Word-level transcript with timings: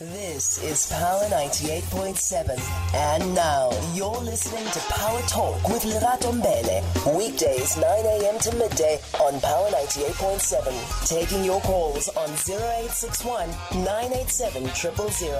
This 0.00 0.56
is 0.64 0.86
Power 0.90 1.24
98.7. 1.24 2.58
And 2.94 3.34
now 3.34 3.70
you're 3.92 4.16
listening 4.22 4.64
to 4.64 4.78
Power 4.94 5.20
Talk 5.28 5.62
with 5.68 5.82
Lerato 5.82 6.32
Mbele. 6.32 7.18
Weekdays 7.18 7.76
9 7.76 7.84
a.m. 7.84 8.38
to 8.38 8.56
midday 8.56 8.98
on 9.20 9.38
Power 9.42 9.68
98.7. 9.68 11.06
Taking 11.06 11.44
your 11.44 11.60
calls 11.60 12.08
on 12.16 12.30
0861 12.30 13.50
987 13.84 14.70
000. 14.74 15.32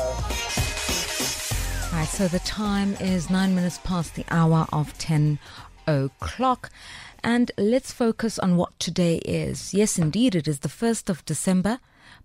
Right, 1.94 2.06
so 2.06 2.28
the 2.28 2.40
time 2.40 2.96
is 3.00 3.30
nine 3.30 3.54
minutes 3.54 3.78
past 3.82 4.14
the 4.14 4.26
hour 4.30 4.66
of 4.74 4.92
10 4.98 5.38
o'clock. 5.86 6.68
And 7.24 7.50
let's 7.56 7.92
focus 7.92 8.38
on 8.38 8.58
what 8.58 8.78
today 8.78 9.22
is. 9.24 9.72
Yes, 9.72 9.98
indeed, 9.98 10.34
it 10.34 10.46
is 10.46 10.58
the 10.58 10.68
1st 10.68 11.08
of 11.08 11.24
December, 11.24 11.78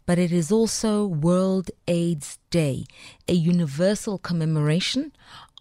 but 0.06 0.20
it 0.20 0.32
is 0.32 0.52
also 0.52 1.06
World 1.06 1.72
AIDS 1.88 2.38
Day, 2.50 2.86
a 3.28 3.34
universal 3.34 4.18
commemoration 4.18 5.12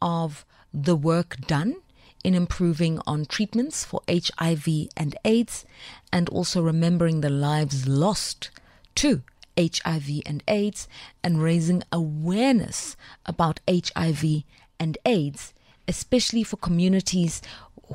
of 0.03 0.45
the 0.73 0.97
work 0.97 1.37
done 1.47 1.77
in 2.23 2.35
improving 2.35 3.01
on 3.07 3.27
treatments 3.27 3.85
for 3.85 4.01
HIV 4.09 4.67
and 4.97 5.17
AIDS, 5.25 5.65
and 6.13 6.29
also 6.29 6.63
remembering 6.63 7.21
the 7.21 7.31
lives 7.31 7.87
lost 7.87 8.51
to 8.97 9.23
HIV 9.59 10.23
and 10.27 10.43
AIDS 10.49 10.89
and 11.23 11.43
raising 11.43 11.83
awareness 11.93 12.97
about 13.27 13.61
HIV 13.69 14.43
and 14.81 14.99
AIDS, 15.05 15.53
especially 15.87 16.43
for 16.43 16.57
communities 16.57 17.41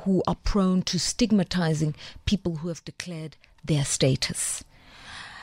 who 0.02 0.22
are 0.26 0.36
prone 0.36 0.82
to 0.82 0.98
stigmatizing 0.98 1.94
people 2.24 2.56
who 2.56 2.68
have 2.68 2.84
declared 2.84 3.36
their 3.64 3.84
status. 3.84 4.64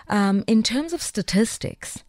Um, 0.10 0.44
in 0.48 0.64
terms 0.64 0.94
of 0.94 1.02
statistics, 1.02 2.04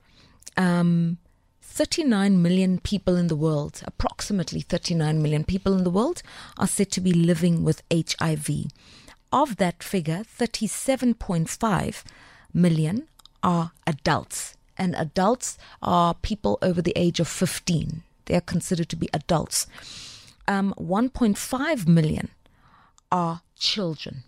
um, 0.56 1.18
39 1.62 2.40
million 2.42 2.78
people 2.78 3.16
in 3.16 3.28
the 3.28 3.36
world, 3.36 3.82
approximately 3.84 4.60
39 4.60 5.22
million 5.22 5.44
people 5.44 5.76
in 5.76 5.84
the 5.84 5.90
world, 5.90 6.22
are 6.56 6.66
said 6.66 6.90
to 6.92 7.00
be 7.00 7.12
living 7.12 7.64
with 7.64 7.82
HIV. 7.92 8.66
Of 9.32 9.56
that 9.56 9.82
figure, 9.82 10.22
37.5 10.38 12.02
million 12.52 13.08
are 13.42 13.72
adults, 13.86 14.56
and 14.76 14.94
adults 14.96 15.58
are 15.82 16.14
people 16.14 16.58
over 16.62 16.82
the 16.82 16.94
age 16.96 17.20
of 17.20 17.28
15. 17.28 18.02
They 18.24 18.34
are 18.34 18.40
considered 18.40 18.88
to 18.88 18.96
be 18.96 19.08
adults. 19.12 19.66
Um, 20.46 20.74
1.5 20.78 21.86
million 21.86 22.30
are 23.12 23.42
children 23.58 24.24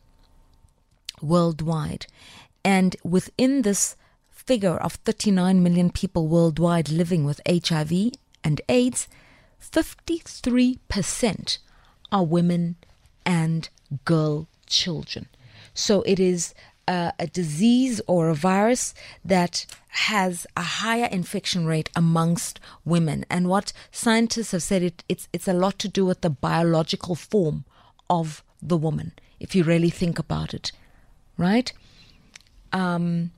worldwide. 1.22 2.06
And 2.64 2.96
within 3.02 3.62
this 3.62 3.96
figure 4.30 4.76
of 4.76 4.94
39 4.94 5.62
million 5.62 5.90
people 5.90 6.28
worldwide 6.28 6.88
living 6.88 7.24
with 7.24 7.40
HIV 7.48 8.12
and 8.42 8.60
AIDS, 8.68 9.08
53% 9.60 11.58
are 12.10 12.24
women 12.24 12.76
and 13.24 13.68
girl 14.04 14.48
children. 14.66 15.28
So 15.74 16.02
it 16.02 16.18
is 16.18 16.54
uh, 16.88 17.12
a 17.18 17.26
disease 17.26 18.00
or 18.06 18.28
a 18.28 18.34
virus 18.34 18.94
that 19.24 19.66
has 19.88 20.46
a 20.56 20.62
higher 20.62 21.06
infection 21.06 21.66
rate 21.66 21.90
amongst 21.94 22.58
women. 22.84 23.24
And 23.30 23.48
what 23.48 23.72
scientists 23.92 24.50
have 24.52 24.62
said, 24.62 24.82
it, 24.82 25.04
it's, 25.08 25.28
it's 25.32 25.48
a 25.48 25.52
lot 25.52 25.78
to 25.80 25.88
do 25.88 26.04
with 26.04 26.22
the 26.22 26.30
biological 26.30 27.14
form 27.14 27.64
of 28.08 28.42
the 28.60 28.76
woman, 28.76 29.12
if 29.38 29.54
you 29.54 29.62
really 29.62 29.90
think 29.90 30.18
about 30.18 30.52
it, 30.52 30.72
right? 31.38 31.72
Um, 32.72 33.32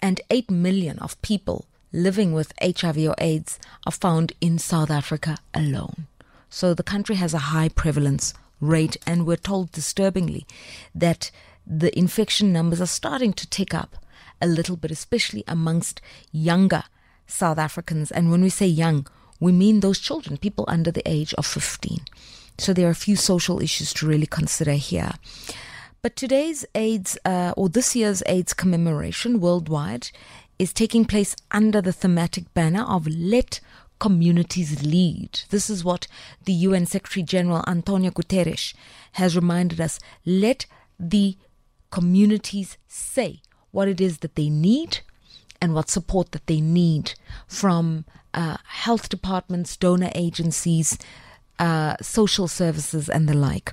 and 0.00 0.20
8 0.30 0.50
million 0.50 0.98
of 0.98 1.20
people 1.22 1.66
living 1.92 2.32
with 2.32 2.52
HIV 2.60 2.98
or 2.98 3.14
AIDS 3.18 3.58
are 3.86 3.92
found 3.92 4.32
in 4.40 4.58
South 4.58 4.90
Africa 4.90 5.38
alone. 5.54 6.06
So 6.48 6.74
the 6.74 6.82
country 6.82 7.16
has 7.16 7.34
a 7.34 7.50
high 7.54 7.68
prevalence 7.68 8.34
rate, 8.60 8.96
and 9.06 9.26
we're 9.26 9.36
told 9.36 9.72
disturbingly 9.72 10.46
that 10.94 11.30
the 11.66 11.96
infection 11.98 12.52
numbers 12.52 12.80
are 12.80 12.86
starting 12.86 13.32
to 13.34 13.48
tick 13.48 13.74
up 13.74 13.96
a 14.40 14.46
little 14.46 14.76
bit, 14.76 14.90
especially 14.90 15.44
amongst 15.46 16.00
younger 16.32 16.84
South 17.26 17.58
Africans. 17.58 18.10
And 18.10 18.30
when 18.30 18.42
we 18.42 18.50
say 18.50 18.66
young, 18.66 19.06
we 19.40 19.52
mean 19.52 19.80
those 19.80 19.98
children, 19.98 20.36
people 20.36 20.64
under 20.68 20.90
the 20.90 21.08
age 21.08 21.34
of 21.34 21.46
15. 21.46 22.00
So 22.58 22.72
there 22.72 22.86
are 22.86 22.90
a 22.90 22.94
few 22.94 23.16
social 23.16 23.60
issues 23.62 23.92
to 23.94 24.06
really 24.06 24.26
consider 24.26 24.72
here. 24.72 25.12
But 26.02 26.16
today's 26.16 26.64
AIDS, 26.74 27.16
uh, 27.24 27.54
or 27.56 27.68
this 27.68 27.94
year's 27.94 28.24
AIDS 28.26 28.54
commemoration 28.54 29.38
worldwide, 29.38 30.10
is 30.58 30.72
taking 30.72 31.04
place 31.04 31.36
under 31.52 31.80
the 31.80 31.92
thematic 31.92 32.52
banner 32.54 32.82
of 32.82 33.06
Let 33.06 33.60
Communities 34.00 34.82
Lead. 34.84 35.42
This 35.50 35.70
is 35.70 35.84
what 35.84 36.08
the 36.44 36.54
UN 36.54 36.86
Secretary 36.86 37.22
General 37.22 37.62
Antonio 37.68 38.10
Guterres 38.10 38.74
has 39.12 39.36
reminded 39.36 39.80
us. 39.80 40.00
Let 40.26 40.66
the 40.98 41.36
communities 41.92 42.78
say 42.88 43.40
what 43.70 43.86
it 43.86 44.00
is 44.00 44.18
that 44.18 44.34
they 44.34 44.50
need 44.50 45.02
and 45.60 45.72
what 45.72 45.88
support 45.88 46.32
that 46.32 46.48
they 46.48 46.60
need 46.60 47.14
from 47.46 48.06
uh, 48.34 48.56
health 48.64 49.08
departments, 49.08 49.76
donor 49.76 50.10
agencies, 50.16 50.98
uh, 51.60 51.94
social 52.02 52.48
services, 52.48 53.08
and 53.08 53.28
the 53.28 53.34
like. 53.34 53.70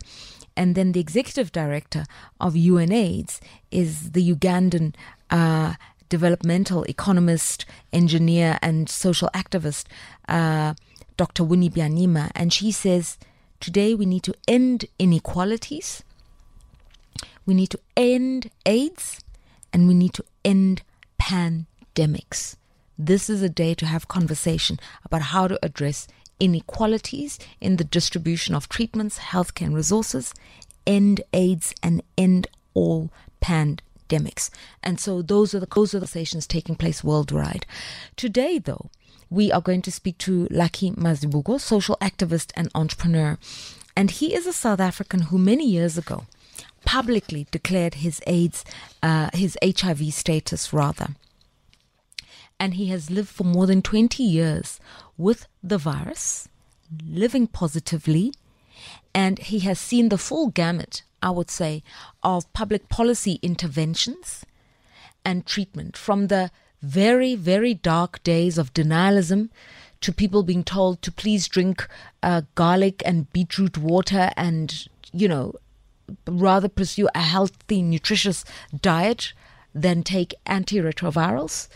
And 0.59 0.75
then 0.75 0.92
the 0.92 1.00
executive 1.00 1.53
director 1.53 2.03
of 2.42 2.53
UNAIDS 2.53 3.40
is 3.72 4.12
the 4.12 4.36
Ugandan 4.36 4.94
uh, 5.30 5.75
developmental 6.09 6.84
economist, 6.84 7.64
engineer, 7.94 8.59
and 8.62 8.90
social 8.90 9.30
activist, 9.34 9.86
uh, 10.28 10.74
Dr. 11.16 11.46
Winnie 11.46 11.70
Byanyima. 11.70 12.31
And 12.36 12.52
she 12.52 12.74
says, 12.74 13.18
today 13.62 13.96
we 13.96 14.06
need 14.06 14.24
to 14.24 14.34
end 14.50 14.84
inequalities, 15.00 16.03
we 17.46 17.53
need 17.53 17.70
to 17.70 17.80
end 17.96 18.52
AIDS, 18.66 19.22
and 19.72 19.88
we 19.88 19.94
need 19.94 20.14
to 20.16 20.26
end 20.44 20.81
pandemics. 21.22 22.58
This 22.97 23.30
is 23.30 23.41
a 23.41 23.47
day 23.47 23.74
to 23.76 23.86
have 23.86 24.09
conversation 24.09 24.78
about 25.06 25.22
how 25.22 25.47
to 25.47 25.58
address 25.64 26.06
inequalities 26.39 27.39
in 27.59 27.77
the 27.77 27.83
distribution 27.83 28.55
of 28.55 28.69
treatments, 28.69 29.19
healthcare, 29.19 29.67
and 29.67 29.75
resources, 29.75 30.33
end 30.85 31.22
AIDS, 31.33 31.73
and 31.83 32.01
end 32.17 32.47
all 32.73 33.11
pandemics. 33.41 34.49
And 34.83 34.99
so 34.99 35.22
those 35.22 35.53
are 35.53 35.59
the 35.59 35.67
those 35.73 35.94
are 35.94 35.99
the 35.99 36.07
conversations 36.07 36.47
taking 36.47 36.75
place 36.75 37.03
worldwide. 37.03 37.66
Today, 38.16 38.57
though, 38.59 38.89
we 39.29 39.51
are 39.51 39.61
going 39.61 39.81
to 39.83 39.91
speak 39.91 40.17
to 40.19 40.47
Lucky 40.49 40.91
Mazibuko, 40.91 41.59
social 41.59 41.97
activist 42.01 42.51
and 42.55 42.69
entrepreneur. 42.73 43.38
And 43.95 44.11
he 44.11 44.33
is 44.33 44.47
a 44.47 44.53
South 44.53 44.79
African 44.79 45.22
who 45.23 45.38
many 45.38 45.67
years 45.67 45.97
ago 45.97 46.25
publicly 46.85 47.45
declared 47.51 47.95
his 47.95 48.22
AIDS, 48.25 48.66
uh, 49.03 49.29
his 49.33 49.57
HIV 49.63 50.13
status 50.13 50.73
rather. 50.73 51.09
And 52.59 52.74
he 52.74 52.88
has 52.88 53.09
lived 53.09 53.30
for 53.30 53.44
more 53.44 53.66
than 53.66 53.81
20 53.81 54.22
years 54.22 54.80
with 55.18 55.47
the 55.64 55.78
virus, 55.78 56.50
living 57.08 57.47
positively, 57.47 58.34
and 59.14 59.40
he 59.40 59.59
has 59.59 59.80
seen 59.80 60.09
the 60.09 60.18
full 60.18 60.50
gamut, 60.50 61.03
I 61.22 61.31
would 61.31 61.50
say, 61.50 61.84
of 62.24 62.52
public 62.53 62.90
policy 62.90 63.40
interventions 63.42 64.46
and 65.24 65.46
treatment. 65.46 65.97
From 65.97 66.28
the 66.28 66.52
very, 66.81 67.36
very 67.36 67.74
dark 67.74 68.24
days 68.24 68.58
of 68.58 68.74
denialism 68.74 69.50
to 70.02 70.14
people 70.14 70.44
being 70.44 70.64
told 70.64 71.02
to 71.02 71.12
please 71.12 71.47
drink 71.47 71.88
uh, 72.23 72.41
garlic 72.55 73.02
and 73.05 73.32
beetroot 73.34 73.78
water 73.78 74.32
and, 74.38 74.88
you 75.12 75.28
know, 75.28 75.53
rather 76.26 76.70
pursue 76.70 77.09
a 77.14 77.22
healthy, 77.22 77.82
nutritious 77.82 78.46
diet 78.82 79.34
than 79.76 80.03
take 80.03 80.34
antiretrovirals 80.46 81.67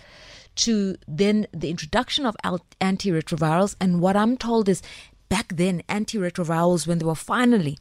to 0.55 0.95
then 1.07 1.47
the 1.51 1.69
introduction 1.69 2.25
of 2.25 2.35
antiretrovirals. 2.43 3.75
And 3.79 4.01
what 4.01 4.15
I'm 4.15 4.37
told 4.37 4.69
is 4.69 4.81
back 5.29 5.55
then, 5.55 5.83
antiretrovirals, 5.89 6.85
when 6.85 6.99
they 6.99 7.05
were 7.05 7.15
finally 7.15 7.77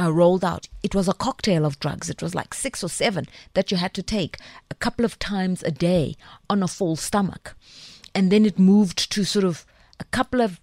uh, 0.00 0.12
rolled 0.12 0.44
out, 0.44 0.68
it 0.82 0.94
was 0.94 1.08
a 1.08 1.14
cocktail 1.14 1.64
of 1.64 1.78
drugs. 1.78 2.08
It 2.08 2.22
was 2.22 2.34
like 2.34 2.54
six 2.54 2.82
or 2.82 2.88
seven 2.88 3.26
that 3.54 3.70
you 3.70 3.76
had 3.76 3.94
to 3.94 4.02
take 4.02 4.38
a 4.70 4.74
couple 4.74 5.04
of 5.04 5.18
times 5.18 5.62
a 5.62 5.70
day 5.70 6.16
on 6.48 6.62
a 6.62 6.68
full 6.68 6.96
stomach. 6.96 7.54
And 8.14 8.30
then 8.30 8.46
it 8.46 8.58
moved 8.58 9.10
to 9.12 9.24
sort 9.24 9.44
of 9.44 9.66
a 10.00 10.04
couple 10.04 10.40
of 10.40 10.60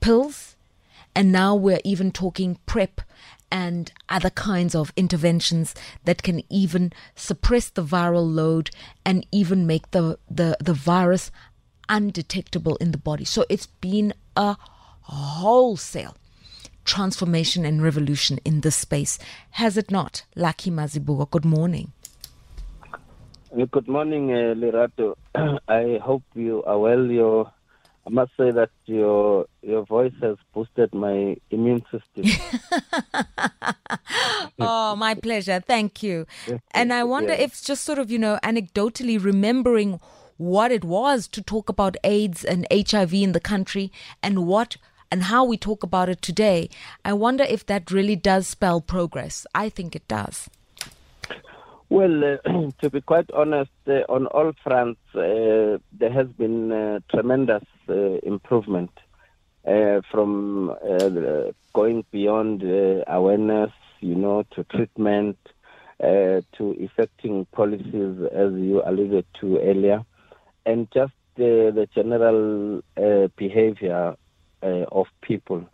pills. 0.00 0.56
And 1.14 1.32
now 1.32 1.54
we're 1.54 1.80
even 1.84 2.12
talking 2.12 2.58
PrEP 2.66 3.00
and 3.50 3.92
other 4.08 4.30
kinds 4.30 4.74
of 4.74 4.92
interventions 4.96 5.74
that 6.04 6.22
can 6.22 6.42
even 6.50 6.92
suppress 7.14 7.68
the 7.70 7.84
viral 7.84 8.32
load 8.32 8.70
and 9.04 9.26
even 9.32 9.66
make 9.66 9.90
the, 9.90 10.18
the, 10.30 10.56
the 10.60 10.74
virus 10.74 11.30
undetectable 11.88 12.76
in 12.76 12.92
the 12.92 12.98
body. 12.98 13.24
So 13.24 13.44
it's 13.48 13.66
been 13.66 14.12
a 14.36 14.56
wholesale 15.02 16.16
transformation 16.84 17.64
and 17.64 17.82
revolution 17.82 18.38
in 18.44 18.62
this 18.62 18.76
space. 18.76 19.18
Has 19.52 19.76
it 19.76 19.90
not? 19.90 20.24
Lucky 20.34 20.70
Mazibuko, 20.70 21.30
good 21.30 21.44
morning. 21.44 21.92
Good 23.70 23.88
morning, 23.88 24.30
uh, 24.32 24.54
Lerato. 24.54 25.16
I 25.68 25.98
hope 26.02 26.22
you 26.34 26.62
are 26.64 26.78
well. 26.78 27.04
Your, 27.06 27.52
I 28.08 28.10
must 28.10 28.32
say 28.38 28.50
that 28.50 28.70
your 28.86 29.46
your 29.60 29.84
voice 29.84 30.14
has 30.22 30.36
boosted 30.54 30.94
my 30.94 31.36
immune 31.50 31.84
system. 31.92 32.24
Oh, 34.60 34.96
my 34.96 35.14
pleasure. 35.14 35.60
Thank 35.60 36.02
you. 36.02 36.26
And 36.72 36.92
I 36.92 37.04
wonder 37.04 37.32
if 37.32 37.62
just 37.62 37.84
sort 37.84 38.00
of, 38.00 38.10
you 38.10 38.18
know, 38.18 38.40
anecdotally 38.42 39.22
remembering 39.22 40.00
what 40.36 40.72
it 40.72 40.84
was 40.84 41.28
to 41.28 41.42
talk 41.42 41.68
about 41.68 41.96
AIDS 42.02 42.44
and 42.44 42.66
HIV 42.72 43.14
in 43.14 43.32
the 43.32 43.40
country 43.40 43.92
and 44.20 44.46
what 44.48 44.76
and 45.12 45.24
how 45.24 45.44
we 45.44 45.56
talk 45.56 45.84
about 45.84 46.08
it 46.08 46.20
today. 46.22 46.68
I 47.04 47.12
wonder 47.12 47.44
if 47.44 47.64
that 47.66 47.90
really 47.92 48.16
does 48.16 48.48
spell 48.48 48.80
progress. 48.80 49.46
I 49.54 49.68
think 49.68 49.94
it 49.94 50.06
does. 50.08 50.50
Well, 51.90 52.22
uh, 52.24 52.70
to 52.80 52.90
be 52.90 53.00
quite 53.00 53.30
honest, 53.32 53.70
uh, 53.86 54.00
on 54.08 54.26
all 54.26 54.52
fronts, 54.62 55.00
uh, 55.14 55.78
there 55.92 56.12
has 56.12 56.28
been 56.28 56.70
uh, 56.70 57.00
tremendous 57.10 57.64
uh, 57.88 58.18
improvement 58.22 58.90
uh, 59.66 60.00
from 60.10 60.74
going 61.72 62.04
beyond 62.10 62.62
awareness, 63.06 63.70
you 64.00 64.14
know, 64.14 64.44
to 64.54 64.64
treatment, 64.64 65.38
to 66.00 66.46
effecting 66.78 67.46
policies, 67.52 68.18
as 68.32 68.52
you 68.52 68.82
alluded 68.84 69.26
to 69.40 69.58
earlier, 69.58 70.04
and 70.66 70.88
just 70.92 71.12
the 71.36 71.88
general 71.94 72.82
behavior 73.36 74.16
of 74.62 75.06
people. 75.22 75.64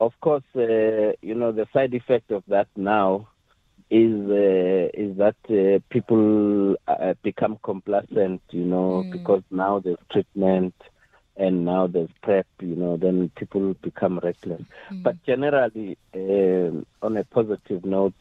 Of 0.00 0.12
course, 0.20 0.44
you 0.54 1.34
know, 1.34 1.52
the 1.52 1.66
side 1.72 1.94
effect 1.94 2.30
of 2.30 2.42
that 2.48 2.68
now 2.76 3.28
is 3.90 4.30
uh, 4.30 4.88
is 4.94 5.16
that 5.16 5.36
uh, 5.48 5.80
people 5.90 6.76
uh, 6.86 7.14
become 7.22 7.58
complacent, 7.62 8.42
you 8.50 8.64
know, 8.64 9.04
because 9.10 9.42
now 9.50 9.78
there's 9.78 9.98
treatment 10.12 10.74
and 11.36 11.64
now 11.64 11.86
there's 11.86 12.10
prep, 12.22 12.46
you 12.60 12.74
know, 12.74 12.96
then 12.96 13.30
people 13.36 13.74
become 13.74 14.18
reckless. 14.18 14.62
But 14.90 15.22
generally, 15.24 15.96
um 16.14 16.84
on 17.00 17.16
a 17.16 17.24
positive 17.24 17.84
note, 17.84 18.20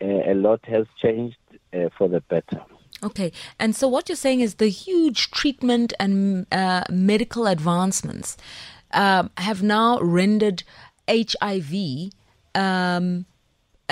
uh, 0.00 0.32
a 0.32 0.34
lot 0.34 0.60
has 0.64 0.86
changed 1.00 1.36
uh, 1.72 1.88
for 1.96 2.08
the 2.08 2.20
better. 2.20 2.60
Okay. 3.04 3.32
And 3.58 3.74
so 3.74 3.88
what 3.88 4.08
you're 4.08 4.16
saying 4.16 4.40
is 4.40 4.54
the 4.54 4.68
huge 4.68 5.30
treatment 5.30 5.92
and 5.98 6.46
uh, 6.52 6.84
medical 6.90 7.46
advancements 7.46 8.36
um, 8.92 9.30
have 9.38 9.62
now 9.62 9.98
rendered 10.00 10.62
HIV 11.08 12.12
um, 12.54 13.26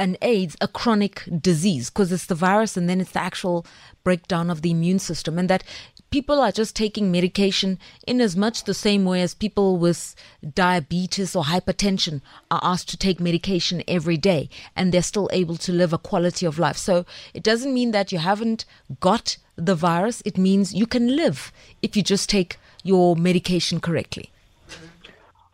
and 0.00 0.16
AIDS 0.22 0.56
a 0.62 0.66
chronic 0.66 1.28
disease 1.40 1.90
because 1.90 2.10
it's 2.10 2.24
the 2.24 2.34
virus 2.34 2.76
and 2.76 2.88
then 2.88 3.02
it's 3.02 3.12
the 3.12 3.20
actual 3.20 3.66
breakdown 4.02 4.48
of 4.48 4.62
the 4.62 4.70
immune 4.70 4.98
system. 4.98 5.38
And 5.38 5.50
that 5.50 5.62
people 6.10 6.40
are 6.40 6.50
just 6.50 6.74
taking 6.74 7.12
medication 7.12 7.78
in 8.06 8.20
as 8.20 8.34
much 8.34 8.64
the 8.64 8.72
same 8.72 9.04
way 9.04 9.20
as 9.20 9.34
people 9.34 9.76
with 9.76 10.14
diabetes 10.54 11.36
or 11.36 11.44
hypertension 11.44 12.22
are 12.50 12.60
asked 12.62 12.88
to 12.88 12.96
take 12.96 13.20
medication 13.20 13.82
every 13.86 14.16
day 14.16 14.48
and 14.74 14.90
they're 14.90 15.02
still 15.02 15.28
able 15.32 15.56
to 15.56 15.70
live 15.70 15.92
a 15.92 15.98
quality 15.98 16.46
of 16.46 16.58
life. 16.58 16.78
So 16.78 17.04
it 17.34 17.42
doesn't 17.42 17.74
mean 17.74 17.90
that 17.90 18.10
you 18.10 18.18
haven't 18.18 18.64
got 19.00 19.36
the 19.56 19.74
virus, 19.74 20.22
it 20.24 20.38
means 20.38 20.72
you 20.72 20.86
can 20.86 21.14
live 21.14 21.52
if 21.82 21.94
you 21.94 22.02
just 22.02 22.30
take 22.30 22.58
your 22.82 23.16
medication 23.16 23.78
correctly. 23.78 24.30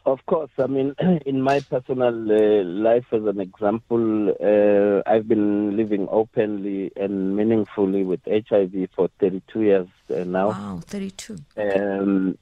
Of 0.06 0.24
course, 0.26 0.52
I 0.56 0.68
mean, 0.68 0.94
in 1.26 1.42
my 1.42 1.58
personal 1.68 2.14
uh, 2.30 2.64
life, 2.64 3.06
as 3.12 3.24
an 3.24 3.40
example, 3.40 4.30
uh, 4.40 5.02
I've 5.04 5.26
been 5.26 5.76
living 5.76 6.06
openly 6.08 6.92
and 6.94 7.36
meaningfully 7.36 8.04
with 8.04 8.20
HIV 8.24 8.90
for 8.94 9.08
32 9.18 9.62
years 9.62 9.88
uh, 10.08 10.22
now. 10.22 10.50
Wow, 10.50 10.80
32. 10.86 11.38
um, 11.58 12.38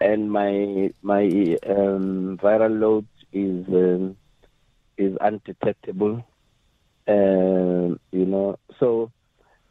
and 0.00 0.30
my 0.30 0.92
my 1.02 1.24
um, 1.66 2.38
viral 2.40 2.78
load 2.78 3.06
is 3.32 3.66
um, 3.68 4.16
is 4.96 5.16
undetectable. 5.20 6.24
Um, 7.08 7.98
you 8.12 8.26
know, 8.26 8.58
so 8.78 9.10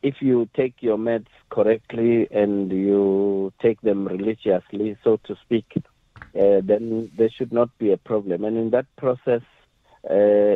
if 0.04 0.16
you 0.20 0.50
take 0.54 0.76
your 0.82 0.98
meds 0.98 1.28
correctly 1.50 2.28
and 2.30 2.72
you 2.72 3.54
take 3.62 3.80
them 3.82 4.06
religiously, 4.06 4.98
so 5.04 5.18
to 5.26 5.36
speak, 5.44 5.66
uh, 6.40 6.62
then 6.64 7.12
there 7.18 7.30
should 7.30 7.52
not 7.54 7.70
be 7.80 7.92
a 7.92 7.98
problem. 7.98 8.44
And 8.44 8.58
in 8.58 8.70
that 8.72 8.86
process, 8.98 9.42
uh, 10.10 10.14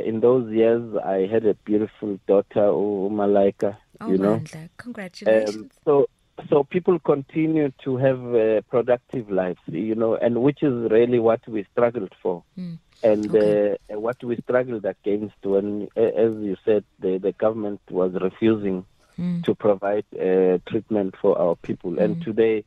in 0.10 0.20
those 0.22 0.52
years, 0.52 0.96
I 1.04 1.28
had 1.32 1.46
a 1.46 1.56
beautiful 1.66 2.20
daughter, 2.28 2.66
Umalaika. 2.72 3.78
Oh, 4.02 4.12
you 4.12 4.18
know, 4.18 4.38
Mandla, 4.38 4.70
congratulations. 4.78 5.56
um, 5.66 5.70
so 5.86 6.06
so 6.50 6.64
people 6.64 7.00
continue 7.00 7.72
to 7.84 7.98
have 7.98 8.22
uh, 8.36 8.62
productive 8.70 9.30
lives, 9.30 9.60
you 9.68 9.96
know, 9.96 10.16
and 10.16 10.42
which 10.42 10.62
is 10.62 10.92
really 10.92 11.20
what 11.20 11.42
we 11.48 11.66
struggled 11.72 12.14
for, 12.22 12.44
Mm. 12.58 12.78
and 13.04 13.30
Okay. 13.36 13.78
uh, 13.94 14.00
what 14.00 14.22
we 14.24 14.36
struggled 14.38 14.86
against 14.86 15.36
when, 15.44 15.88
uh, 15.96 16.02
as 16.02 16.34
you 16.48 16.56
said, 16.66 16.84
the 17.00 17.18
the 17.18 17.32
government 17.34 17.82
was 17.90 18.12
refusing 18.22 18.86
Mm. 19.18 19.44
to 19.44 19.56
provide 19.56 20.06
uh, 20.14 20.58
treatment 20.70 21.16
for 21.22 21.38
our 21.40 21.56
people, 21.68 22.00
and 22.00 22.22
today, 22.22 22.66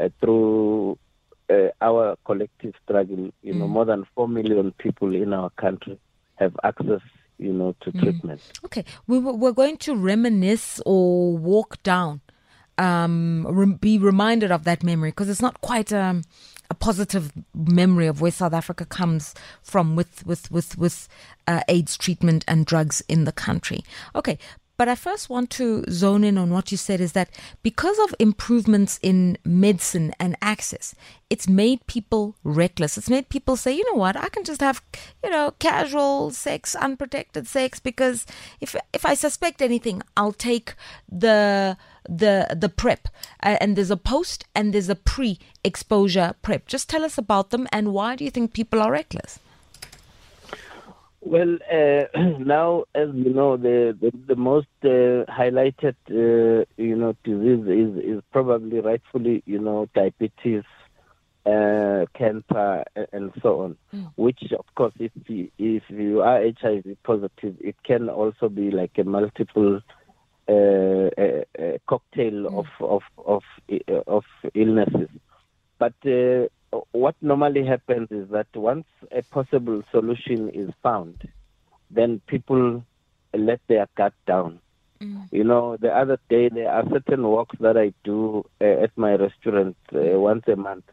uh, 0.00 0.08
through 0.20 0.96
uh, 1.50 1.68
our 1.80 2.16
collective 2.24 2.74
struggle, 2.84 3.30
you 3.42 3.52
know, 3.54 3.66
more 3.68 3.84
than 3.84 4.06
four 4.14 4.28
million 4.28 4.72
people 4.78 5.14
in 5.14 5.32
our 5.32 5.50
country 5.50 5.98
have 6.36 6.56
access, 6.64 7.00
you 7.38 7.52
know, 7.52 7.74
to 7.80 7.92
treatment. 7.92 8.40
Okay, 8.64 8.84
we, 9.06 9.18
were- 9.18 9.52
going 9.52 9.76
to 9.78 9.94
reminisce 9.96 10.80
or 10.86 11.36
walk 11.36 11.82
down, 11.82 12.20
um, 12.78 13.46
rem- 13.48 13.74
be 13.74 13.98
reminded 13.98 14.50
of 14.50 14.64
that 14.64 14.82
memory 14.82 15.10
because 15.10 15.28
it's 15.28 15.42
not 15.42 15.60
quite 15.60 15.92
um, 15.92 16.22
a 16.70 16.74
positive 16.74 17.32
memory 17.54 18.06
of 18.06 18.20
where 18.20 18.30
South 18.30 18.52
Africa 18.54 18.84
comes 18.86 19.34
from 19.62 19.96
with 19.96 20.24
with 20.24 20.50
with 20.50 20.78
with 20.78 21.08
uh, 21.46 21.62
AIDS 21.68 21.96
treatment 21.98 22.44
and 22.46 22.64
drugs 22.64 23.02
in 23.08 23.24
the 23.24 23.32
country. 23.32 23.80
Okay. 24.14 24.38
But 24.80 24.88
I 24.88 24.94
first 24.94 25.28
want 25.28 25.50
to 25.50 25.84
zone 25.90 26.24
in 26.24 26.38
on 26.38 26.54
what 26.54 26.72
you 26.72 26.78
said 26.78 27.02
is 27.02 27.12
that 27.12 27.28
because 27.62 27.98
of 27.98 28.14
improvements 28.18 28.98
in 29.02 29.36
medicine 29.44 30.14
and 30.18 30.38
access, 30.40 30.94
it's 31.28 31.46
made 31.46 31.86
people 31.86 32.34
reckless. 32.44 32.96
It's 32.96 33.10
made 33.10 33.28
people 33.28 33.56
say, 33.56 33.72
you 33.76 33.84
know 33.92 33.98
what, 33.98 34.16
I 34.16 34.30
can 34.30 34.42
just 34.42 34.62
have, 34.62 34.80
you 35.22 35.28
know, 35.28 35.52
casual 35.58 36.30
sex, 36.30 36.74
unprotected 36.74 37.46
sex 37.46 37.78
because 37.78 38.24
if 38.62 38.74
if 38.94 39.04
I 39.04 39.12
suspect 39.12 39.60
anything, 39.60 40.00
I'll 40.16 40.32
take 40.32 40.72
the 41.12 41.76
the 42.08 42.46
the 42.58 42.70
prep. 42.70 43.08
Uh, 43.42 43.58
and 43.60 43.76
there's 43.76 43.90
a 43.90 43.98
post 43.98 44.46
and 44.54 44.72
there's 44.72 44.88
a 44.88 44.94
pre-exposure 44.94 46.36
prep. 46.40 46.66
Just 46.66 46.88
tell 46.88 47.04
us 47.04 47.18
about 47.18 47.50
them 47.50 47.68
and 47.70 47.92
why 47.92 48.16
do 48.16 48.24
you 48.24 48.30
think 48.30 48.54
people 48.54 48.80
are 48.80 48.92
reckless? 48.92 49.40
Well, 51.22 51.58
uh, 51.70 52.04
now, 52.38 52.84
as 52.94 53.08
you 53.14 53.32
know, 53.34 53.56
the 53.56 53.96
the, 54.00 54.10
the 54.26 54.36
most 54.36 54.68
uh, 54.82 55.28
highlighted, 55.30 55.96
uh, 56.10 56.64
you 56.76 56.96
know, 56.96 57.14
disease 57.24 57.66
is 57.66 58.16
is 58.16 58.22
probably 58.32 58.80
rightfully, 58.80 59.42
you 59.44 59.58
know, 59.58 59.86
diabetes, 59.94 60.64
uh, 61.44 62.06
cancer, 62.14 62.84
and 63.12 63.32
so 63.42 63.60
on. 63.60 63.76
Which, 64.16 64.40
of 64.58 64.64
course, 64.74 64.94
if 64.98 65.12
you, 65.26 65.50
if 65.58 65.82
you 65.88 66.22
are 66.22 66.42
HIV 66.42 66.96
positive, 67.04 67.56
it 67.60 67.76
can 67.84 68.08
also 68.08 68.48
be 68.48 68.70
like 68.70 68.96
a 68.96 69.04
multiple 69.04 69.80
uh, 70.48 71.10
a, 71.18 71.44
a 71.58 71.80
cocktail 71.86 72.46
of 72.58 72.66
of 72.80 73.02
of 73.18 73.42
uh, 73.70 74.00
of 74.06 74.24
illnesses. 74.54 75.10
But 75.78 75.94
uh, 76.06 76.48
what 76.92 77.14
normally 77.20 77.64
happens 77.64 78.08
is 78.10 78.28
that 78.30 78.46
once 78.54 78.86
a 79.10 79.22
possible 79.22 79.82
solution 79.90 80.50
is 80.50 80.70
found, 80.82 81.28
then 81.90 82.20
people 82.26 82.84
let 83.34 83.60
their 83.68 83.86
guard 83.96 84.12
down. 84.26 84.60
You 85.32 85.44
know, 85.44 85.76
the 85.78 85.88
other 85.96 86.18
day 86.28 86.50
there 86.50 86.70
are 86.70 86.84
certain 86.90 87.22
walks 87.22 87.56
that 87.60 87.76
I 87.78 87.94
do 88.04 88.44
uh, 88.60 88.64
at 88.64 88.96
my 88.96 89.14
restaurant 89.14 89.76
uh, 89.94 90.18
once 90.20 90.44
a 90.46 90.56
month, 90.56 90.84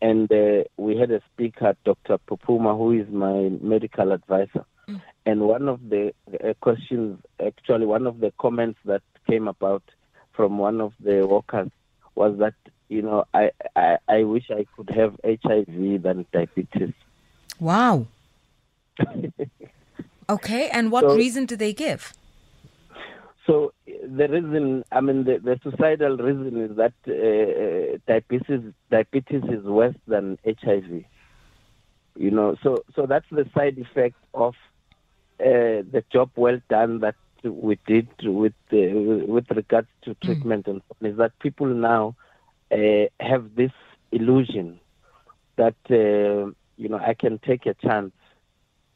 and 0.00 0.30
uh, 0.30 0.64
we 0.76 0.96
had 0.96 1.10
a 1.10 1.20
speaker, 1.32 1.76
Dr. 1.84 2.18
Popuma, 2.18 2.76
who 2.76 2.92
is 2.92 3.08
my 3.10 3.50
medical 3.60 4.12
advisor. 4.12 4.64
And 5.26 5.42
one 5.42 5.68
of 5.68 5.80
the 5.88 6.12
uh, 6.32 6.54
questions, 6.60 7.20
actually, 7.44 7.86
one 7.86 8.06
of 8.06 8.20
the 8.20 8.32
comments 8.38 8.78
that 8.86 9.02
came 9.28 9.48
about 9.48 9.82
from 10.32 10.58
one 10.58 10.80
of 10.80 10.92
the 11.00 11.26
workers 11.26 11.70
was 12.14 12.38
that, 12.38 12.54
you 12.90 13.02
know, 13.02 13.24
I, 13.32 13.52
I, 13.76 13.98
I 14.08 14.24
wish 14.24 14.50
I 14.50 14.66
could 14.76 14.90
have 14.90 15.18
HIV 15.24 16.02
than 16.02 16.26
diabetes. 16.32 16.92
Wow. 17.60 18.06
okay, 20.28 20.68
and 20.70 20.90
what 20.90 21.04
So- 21.04 21.16
reason 21.16 21.46
do 21.46 21.56
they 21.56 21.72
give? 21.72 22.12
So 23.46 23.72
the 23.86 24.28
reason, 24.28 24.84
I 24.92 25.00
mean, 25.00 25.24
the, 25.24 25.38
the 25.38 25.58
societal 25.62 26.16
reason 26.16 26.60
is 26.60 26.76
that 26.76 26.92
uh, 27.08 27.98
diabetes 28.06 28.72
diabetes 28.90 29.42
is 29.44 29.64
worse 29.64 29.96
than 30.06 30.38
HIV. 30.44 31.04
You 32.16 32.30
know, 32.30 32.56
so 32.62 32.84
so 32.94 33.06
that's 33.06 33.26
the 33.32 33.48
side 33.54 33.78
effect 33.78 34.14
of 34.34 34.54
uh, 35.40 35.82
the 35.94 36.04
job 36.12 36.30
well 36.36 36.60
done 36.68 37.00
that 37.00 37.16
we 37.42 37.76
did 37.86 38.08
with 38.22 38.52
uh, 38.72 39.26
with 39.26 39.50
regards 39.50 39.88
to 40.02 40.10
mm. 40.10 40.20
treatment 40.20 40.66
mm. 40.66 40.80
and 41.00 41.10
is 41.10 41.16
that 41.16 41.36
people 41.40 41.66
now 41.66 42.08
uh, 42.08 42.29
have 43.20 43.54
this 43.54 43.72
illusion 44.12 44.80
that 45.56 45.74
uh, 45.90 46.50
you 46.76 46.88
know 46.88 46.98
I 46.98 47.14
can 47.14 47.38
take 47.38 47.66
a 47.66 47.74
chance 47.74 48.12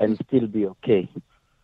and 0.00 0.18
still 0.26 0.46
be 0.46 0.66
okay. 0.66 1.08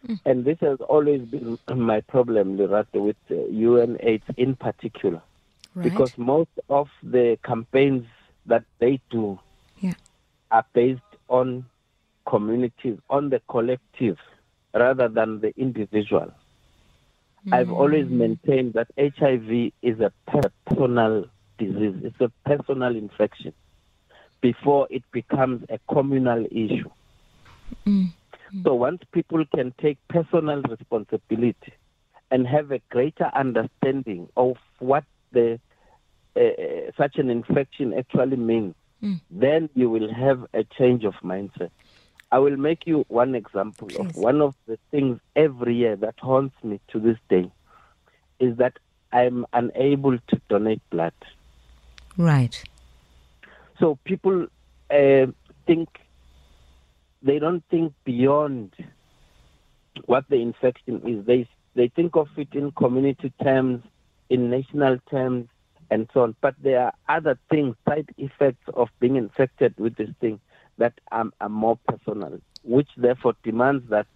Mm. 0.06 0.20
And 0.24 0.44
this 0.44 0.58
has 0.60 0.78
always 0.80 1.22
been 1.22 1.58
my 1.74 2.00
problem, 2.00 2.56
Lerato, 2.56 3.00
with 3.04 3.16
uh, 3.30 3.34
UNAIDS 3.34 4.22
in 4.36 4.56
particular, 4.56 5.22
right. 5.74 5.84
because 5.84 6.16
most 6.16 6.50
of 6.68 6.88
the 7.02 7.38
campaigns 7.44 8.06
that 8.46 8.64
they 8.78 9.00
do 9.10 9.38
yeah. 9.80 9.94
are 10.50 10.64
based 10.72 11.00
on 11.28 11.66
communities, 12.26 12.98
on 13.08 13.30
the 13.30 13.40
collective, 13.48 14.18
rather 14.74 15.08
than 15.08 15.40
the 15.40 15.52
individual. 15.58 16.32
Mm. 17.46 17.54
I've 17.54 17.72
always 17.72 18.08
maintained 18.08 18.74
that 18.74 18.88
HIV 18.98 19.72
is 19.82 20.00
a 20.00 20.12
personal 20.26 21.26
disease, 21.60 21.96
it's 22.02 22.20
a 22.20 22.30
personal 22.48 22.96
infection 22.96 23.52
before 24.40 24.86
it 24.90 25.04
becomes 25.12 25.64
a 25.68 25.78
communal 25.92 26.46
issue. 26.46 26.90
Mm. 27.86 28.12
So 28.64 28.74
once 28.74 29.02
people 29.12 29.44
can 29.54 29.72
take 29.80 29.98
personal 30.08 30.62
responsibility 30.62 31.72
and 32.30 32.46
have 32.46 32.72
a 32.72 32.80
greater 32.90 33.30
understanding 33.34 34.28
of 34.36 34.56
what 34.78 35.04
the 35.32 35.60
uh, 36.36 36.40
uh, 36.40 36.90
such 36.96 37.16
an 37.16 37.28
infection 37.28 37.92
actually 37.92 38.36
means, 38.36 38.74
mm. 39.02 39.20
then 39.30 39.68
you 39.74 39.90
will 39.90 40.12
have 40.12 40.46
a 40.54 40.64
change 40.78 41.04
of 41.04 41.14
mindset. 41.22 41.70
I 42.32 42.38
will 42.38 42.56
make 42.56 42.86
you 42.86 43.04
one 43.08 43.34
example 43.34 43.88
Please. 43.88 43.98
of 43.98 44.16
one 44.16 44.40
of 44.40 44.54
the 44.66 44.78
things 44.90 45.20
every 45.34 45.74
year 45.74 45.96
that 45.96 46.14
haunts 46.20 46.54
me 46.62 46.80
to 46.88 47.00
this 47.00 47.18
day 47.28 47.50
is 48.38 48.56
that 48.58 48.74
I'm 49.12 49.44
unable 49.52 50.16
to 50.18 50.40
donate 50.48 50.82
blood. 50.90 51.12
Right. 52.16 52.62
So 53.78 53.98
people 54.04 54.46
uh, 54.90 55.26
think 55.66 55.88
they 57.22 57.38
don't 57.38 57.64
think 57.70 57.92
beyond 58.04 58.74
what 60.06 60.24
the 60.28 60.36
infection 60.36 61.02
is. 61.06 61.26
They 61.26 61.48
they 61.74 61.88
think 61.88 62.16
of 62.16 62.28
it 62.36 62.48
in 62.52 62.72
community 62.72 63.32
terms, 63.42 63.84
in 64.28 64.50
national 64.50 64.98
terms, 65.10 65.48
and 65.90 66.08
so 66.12 66.22
on. 66.22 66.36
But 66.40 66.54
there 66.62 66.80
are 66.86 66.92
other 67.08 67.38
things, 67.50 67.76
side 67.88 68.12
effects 68.18 68.68
of 68.74 68.88
being 68.98 69.16
infected 69.16 69.74
with 69.78 69.96
this 69.96 70.10
thing 70.20 70.40
that 70.78 70.94
are, 71.12 71.26
are 71.40 71.48
more 71.48 71.78
personal, 71.88 72.40
which 72.64 72.88
therefore 72.96 73.34
demands 73.42 73.88
that 73.90 74.06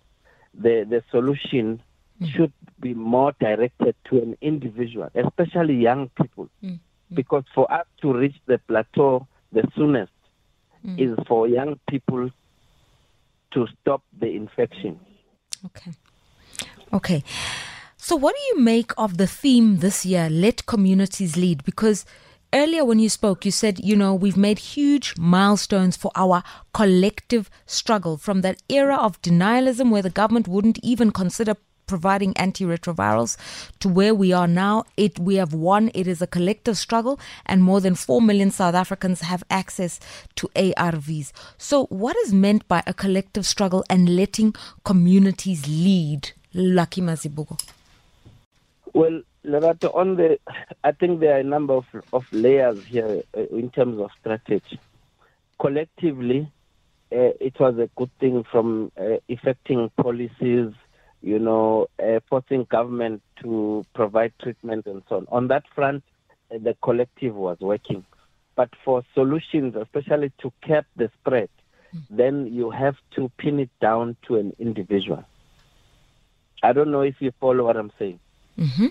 the 0.54 0.86
the 0.88 1.02
solution 1.10 1.82
mm. 2.20 2.28
should 2.28 2.52
be 2.80 2.94
more 2.94 3.32
directed 3.40 3.94
to 4.06 4.18
an 4.18 4.36
individual, 4.40 5.10
especially 5.14 5.74
young 5.74 6.10
people, 6.20 6.48
mm. 6.62 6.78
Because 7.14 7.44
for 7.54 7.70
us 7.72 7.86
to 8.02 8.12
reach 8.12 8.36
the 8.46 8.58
plateau 8.66 9.26
the 9.52 9.62
soonest 9.76 10.12
mm. 10.84 10.98
is 10.98 11.16
for 11.26 11.48
young 11.48 11.78
people 11.88 12.30
to 13.52 13.66
stop 13.80 14.02
the 14.18 14.26
infection. 14.26 14.98
Okay. 15.66 15.92
Okay. 16.92 17.24
So, 17.96 18.16
what 18.16 18.34
do 18.36 18.42
you 18.54 18.62
make 18.62 18.92
of 18.98 19.16
the 19.16 19.26
theme 19.26 19.78
this 19.78 20.04
year, 20.04 20.28
Let 20.28 20.66
Communities 20.66 21.36
Lead? 21.36 21.64
Because 21.64 22.04
earlier 22.52 22.84
when 22.84 22.98
you 22.98 23.08
spoke, 23.08 23.44
you 23.44 23.50
said, 23.50 23.80
you 23.80 23.96
know, 23.96 24.14
we've 24.14 24.36
made 24.36 24.58
huge 24.58 25.16
milestones 25.16 25.96
for 25.96 26.10
our 26.14 26.42
collective 26.74 27.48
struggle 27.64 28.16
from 28.16 28.42
that 28.42 28.62
era 28.68 28.96
of 28.96 29.20
denialism 29.22 29.90
where 29.90 30.02
the 30.02 30.10
government 30.10 30.48
wouldn't 30.48 30.78
even 30.82 31.10
consider 31.10 31.56
providing 31.86 32.34
antiretrovirals 32.34 33.36
to 33.80 33.88
where 33.88 34.14
we 34.14 34.32
are 34.32 34.48
now. 34.48 34.84
It 34.96 35.18
we 35.18 35.36
have 35.36 35.54
won. 35.54 35.90
It 35.94 36.06
is 36.06 36.22
a 36.22 36.26
collective 36.26 36.76
struggle, 36.76 37.18
and 37.46 37.62
more 37.62 37.80
than 37.80 37.94
four 37.94 38.20
million 38.22 38.50
South 38.50 38.74
Africans 38.74 39.20
have 39.20 39.44
access 39.50 40.00
to 40.36 40.48
ARVs. 40.54 41.32
So, 41.58 41.86
what 41.86 42.16
is 42.24 42.32
meant 42.32 42.66
by 42.68 42.82
a 42.86 42.94
collective 42.94 43.46
struggle 43.46 43.84
and 43.88 44.08
letting 44.16 44.54
communities 44.84 45.66
lead? 45.68 46.32
Lucky 46.54 47.00
Mazibuko. 47.00 47.60
Well, 48.92 49.22
Lerato, 49.44 49.94
on 49.94 50.16
the, 50.16 50.38
I 50.84 50.92
think 50.92 51.20
there 51.20 51.34
are 51.36 51.40
a 51.40 51.44
number 51.44 51.74
of, 51.74 51.84
of 52.12 52.32
layers 52.32 52.82
here 52.84 53.22
uh, 53.36 53.40
in 53.50 53.70
terms 53.70 54.00
of 54.00 54.10
strategy. 54.20 54.78
Collectively, 55.60 56.50
uh, 57.12 57.34
it 57.40 57.58
was 57.58 57.76
a 57.78 57.90
good 57.96 58.10
thing 58.20 58.44
from 58.50 58.92
uh, 58.98 59.18
effecting 59.28 59.90
policies 60.00 60.72
you 61.24 61.38
know, 61.38 61.88
uh, 61.98 62.20
forcing 62.28 62.64
government 62.64 63.22
to 63.42 63.84
provide 63.94 64.32
treatment 64.42 64.86
and 64.86 65.02
so 65.08 65.16
on. 65.16 65.26
On 65.32 65.48
that 65.48 65.64
front, 65.74 66.04
uh, 66.54 66.58
the 66.62 66.76
collective 66.82 67.34
was 67.34 67.58
working. 67.60 68.04
But 68.56 68.68
for 68.84 69.02
solutions, 69.14 69.74
especially 69.74 70.32
to 70.42 70.52
cap 70.62 70.84
the 70.96 71.10
spread, 71.20 71.48
mm. 71.96 72.02
then 72.10 72.52
you 72.52 72.70
have 72.70 72.96
to 73.16 73.30
pin 73.38 73.58
it 73.58 73.70
down 73.80 74.16
to 74.28 74.36
an 74.36 74.52
individual. 74.58 75.24
I 76.62 76.74
don't 76.74 76.90
know 76.90 77.00
if 77.00 77.16
you 77.20 77.32
follow 77.40 77.64
what 77.64 77.78
I'm 77.78 77.92
saying. 77.98 78.20
Mm-hmm. 78.58 78.86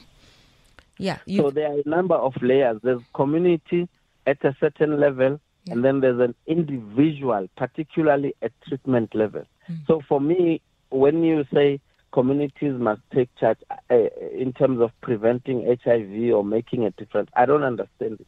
Yeah. 0.97 1.19
You... 1.25 1.41
So 1.43 1.51
there 1.51 1.71
are 1.71 1.79
a 1.85 1.87
number 1.89 2.15
of 2.15 2.33
layers. 2.41 2.79
There's 2.81 3.01
community 3.13 3.87
at 4.25 4.43
a 4.43 4.55
certain 4.59 4.99
level, 4.99 5.39
yeah. 5.65 5.73
and 5.73 5.85
then 5.85 5.99
there's 5.99 6.19
an 6.19 6.33
individual, 6.47 7.47
particularly 7.55 8.33
at 8.41 8.51
treatment 8.67 9.13
level. 9.13 9.43
Mm. 9.69 9.85
So 9.85 10.01
for 10.09 10.19
me, 10.19 10.61
when 10.89 11.23
you 11.23 11.45
say 11.53 11.79
communities 12.13 12.75
must 12.79 13.01
take 13.13 13.35
charge 13.37 13.57
uh, 13.89 13.95
in 14.37 14.53
terms 14.53 14.79
of 14.79 14.91
preventing 15.01 15.65
HIV 15.83 16.33
or 16.33 16.43
making 16.43 16.85
a 16.85 16.91
difference. 16.91 17.29
I 17.35 17.45
don't 17.45 17.63
understand 17.63 18.21
it 18.21 18.27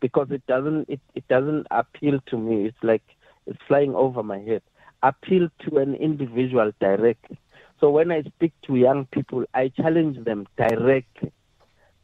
because 0.00 0.28
it 0.30 0.46
doesn't 0.46 0.88
it, 0.88 1.00
it 1.14 1.26
doesn't 1.26 1.66
appeal 1.70 2.20
to 2.26 2.36
me. 2.38 2.66
It's 2.66 2.82
like 2.82 3.02
it's 3.46 3.58
flying 3.66 3.94
over 3.94 4.22
my 4.22 4.38
head. 4.38 4.62
Appeal 5.02 5.48
to 5.64 5.78
an 5.78 5.94
individual 5.94 6.72
directly. 6.78 7.38
So 7.80 7.90
when 7.90 8.10
I 8.12 8.22
speak 8.22 8.52
to 8.66 8.76
young 8.76 9.06
people, 9.06 9.44
I 9.54 9.68
challenge 9.68 10.24
them 10.24 10.46
directly 10.56 11.32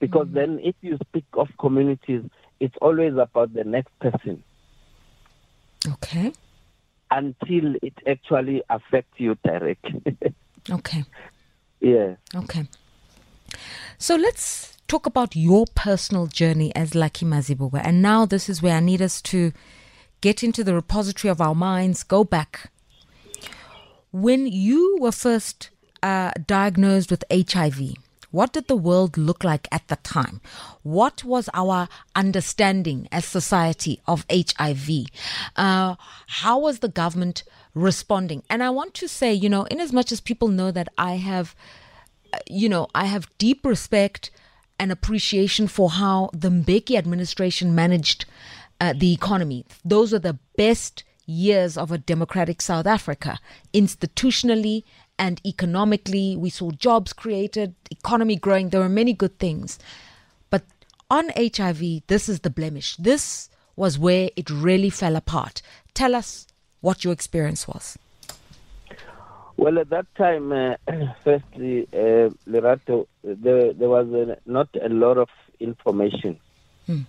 because 0.01 0.27
mm-hmm. 0.27 0.35
then 0.35 0.61
if 0.63 0.75
you 0.81 0.99
speak 1.09 1.25
of 1.35 1.49
communities, 1.59 2.25
it's 2.61 2.77
always 2.81 3.15
about 3.17 3.55
the 3.55 3.65
next 3.65 3.99
person. 4.01 4.43
Okay. 5.87 6.33
Until 7.11 7.75
it 7.83 7.95
actually 8.07 8.63
affects 8.71 9.19
you 9.19 9.37
directly. 9.45 10.17
Okay. 10.71 11.05
Yeah. 11.81 12.17
Okay. 12.35 12.69
So 13.99 14.17
let's 14.17 14.77
talk 14.89 15.07
about 15.07 15.35
your 15.35 15.65
personal 15.75 16.27
journey 16.27 16.75
as 16.77 16.95
Lucky 16.95 17.25
Mazibuko. 17.25 17.81
And 17.83 18.03
now 18.03 18.27
this 18.27 18.49
is 18.49 18.63
where 18.63 18.77
I 18.77 18.81
need 18.81 19.03
us 19.03 19.23
to 19.23 19.53
get 20.21 20.43
into 20.43 20.63
the 20.63 20.75
repository 20.75 21.31
of 21.31 21.41
our 21.41 21.55
minds, 21.55 22.03
go 22.03 22.25
back. 22.25 22.71
When 24.13 24.47
you 24.47 24.99
were 25.01 25.13
first 25.13 25.71
uh, 26.03 26.33
diagnosed 26.47 27.11
with 27.11 27.25
HIV, 27.31 27.95
what 28.31 28.53
did 28.53 28.67
the 28.67 28.77
world 28.77 29.19
look 29.19 29.45
like 29.45 29.69
at 29.71 29.87
the 29.89 29.97
time? 29.97 30.41
What 30.83 31.23
was 31.23 31.51
our 31.53 31.89
understanding 32.17 33.09
as 33.13 33.25
society 33.25 34.01
of 34.07 34.25
HIV? 34.31 34.89
Uh, 35.55 35.97
how 36.27 36.59
was 36.59 36.79
the 36.79 36.89
government 36.89 37.45
responding? 37.75 38.43
And 38.49 38.63
I 38.63 38.71
want 38.71 38.95
to 38.95 39.09
say, 39.09 39.33
you 39.33 39.49
know, 39.49 39.65
in 39.65 39.81
as 39.81 39.93
much 39.93 40.13
as 40.13 40.21
people 40.21 40.49
know 40.49 40.71
that 40.71 40.89
I 40.99 41.17
have, 41.17 41.55
uh, 42.33 42.39
you 42.49 42.69
know, 42.69 42.89
I 42.95 43.07
have 43.07 43.31
deep 43.39 43.65
respect 43.65 44.31
and 44.79 44.91
appreciation 44.91 45.69
for 45.69 45.91
how 45.91 46.31
the 46.33 46.51
Mbeki 46.51 46.97
administration 46.97 47.75
managed 47.75 48.25
uh, 48.81 48.93
the 48.97 49.13
economy. 49.13 49.65
Those 49.85 50.13
were 50.13 50.19
the 50.19 50.39
best 50.57 51.05
years 51.27 51.79
of 51.79 51.93
a 51.93 51.99
democratic 51.99 52.61
South 52.61 52.87
Africa, 52.87 53.39
institutionally 53.73 54.83
and 55.19 55.41
economically. 55.47 56.37
We 56.37 56.51
saw 56.51 56.73
jobs 56.73 57.13
created, 57.13 57.75
economy 57.91 58.37
growing. 58.37 58.71
There 58.71 58.81
were 58.81 58.89
many 58.89 59.13
good 59.13 59.39
things. 59.39 59.79
But 60.51 60.65
on 61.11 61.31
HIV, 61.37 62.03
this 62.09 62.29
is 62.29 62.41
the 62.41 62.51
blemish. 62.51 62.97
This 62.97 63.49
was 63.77 63.99
where 63.99 64.31
it 64.37 64.51
really 64.51 64.91
fell 64.91 65.17
apart. 65.17 65.63
Tell 65.95 66.15
us 66.15 66.47
what 66.83 67.03
your 67.05 67.13
experience 67.13 67.67
was. 67.67 67.99
Well, 69.57 69.79
at 69.79 69.89
that 69.91 70.07
time, 70.15 70.53
uh, 70.53 70.77
firstly, 71.25 71.89
uh, 71.93 72.29
Lerato, 72.47 73.07
there, 73.25 73.73
there 73.73 73.89
was 73.89 74.07
uh, 74.13 74.37
not 74.45 74.69
a 74.81 74.89
lot 74.89 75.17
of 75.17 75.31
information. 75.59 76.39
Hmm. 76.87 77.03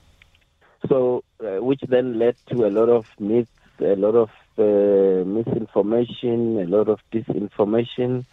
So, 0.87 1.23
uh, 1.43 1.61
which 1.61 1.81
then 1.81 2.17
led 2.17 2.35
to 2.47 2.65
a 2.65 2.69
lot 2.69 2.89
of 2.89 3.07
myths, 3.19 3.51
a 3.79 3.95
lot 3.95 4.15
of 4.15 4.29
uh, 4.57 5.25
misinformation, 5.27 6.59
a 6.59 6.65
lot 6.65 6.87
of 6.87 6.99
disinformation. 7.11 8.25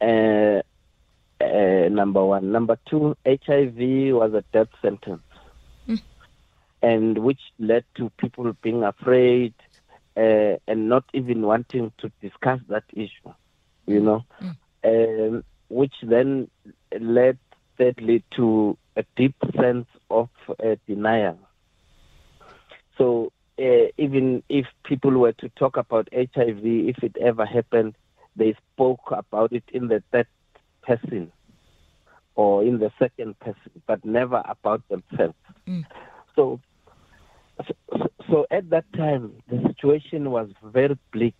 Uh, 0.00 0.62
Uh, 1.42 1.88
number 1.90 2.24
one. 2.24 2.52
Number 2.52 2.78
two, 2.88 3.16
HIV 3.26 4.14
was 4.14 4.32
a 4.32 4.44
death 4.52 4.68
sentence, 4.80 5.22
mm. 5.88 6.00
and 6.80 7.18
which 7.18 7.40
led 7.58 7.84
to 7.96 8.10
people 8.16 8.52
being 8.62 8.84
afraid 8.84 9.52
uh, 10.16 10.56
and 10.66 10.88
not 10.88 11.04
even 11.12 11.42
wanting 11.42 11.92
to 11.98 12.10
discuss 12.20 12.60
that 12.68 12.84
issue. 12.92 13.32
You 13.86 14.00
know, 14.00 14.24
mm. 14.40 14.56
um, 14.84 15.44
which 15.68 15.94
then 16.02 16.48
led 16.98 17.38
thirdly 17.76 18.22
to 18.36 18.76
a 18.96 19.04
deep 19.16 19.34
sense 19.56 19.86
of 20.10 20.28
uh, 20.48 20.76
denial. 20.86 21.38
So 22.96 23.32
uh, 23.58 23.88
even 23.98 24.42
if 24.48 24.66
people 24.84 25.10
were 25.12 25.32
to 25.32 25.48
talk 25.50 25.76
about 25.76 26.08
HIV, 26.12 26.64
if 26.64 27.02
it 27.02 27.16
ever 27.20 27.44
happened, 27.44 27.94
they 28.36 28.54
spoke 28.72 29.10
about 29.10 29.52
it 29.52 29.64
in 29.72 29.88
the 29.88 30.02
third 30.12 30.26
person 30.82 31.32
or 32.34 32.62
in 32.62 32.78
the 32.78 32.90
second 32.98 33.38
person, 33.40 33.82
but 33.86 34.04
never 34.04 34.42
about 34.46 34.82
themselves. 34.88 35.34
Mm. 35.66 35.84
So, 36.34 36.60
so, 37.66 38.08
so 38.30 38.46
at 38.50 38.70
that 38.70 38.84
time, 38.94 39.32
the 39.48 39.62
situation 39.68 40.30
was 40.30 40.48
very 40.64 40.98
bleak. 41.12 41.34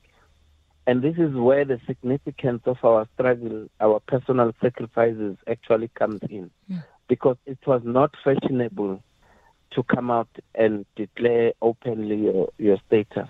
And 0.86 1.00
this 1.00 1.16
is 1.16 1.32
where 1.34 1.64
the 1.64 1.80
significance 1.86 2.62
of 2.66 2.76
our 2.84 3.06
struggle, 3.14 3.68
our 3.80 4.00
personal 4.00 4.52
sacrifices 4.60 5.36
actually 5.48 5.88
comes 5.88 6.20
in. 6.28 6.50
Mm. 6.70 6.84
Because 7.08 7.36
it 7.46 7.58
was 7.66 7.82
not 7.84 8.14
fashionable 8.24 9.02
to 9.72 9.82
come 9.84 10.10
out 10.10 10.28
and 10.54 10.84
declare 10.96 11.52
openly 11.62 12.16
your, 12.16 12.48
your 12.58 12.78
status. 12.86 13.28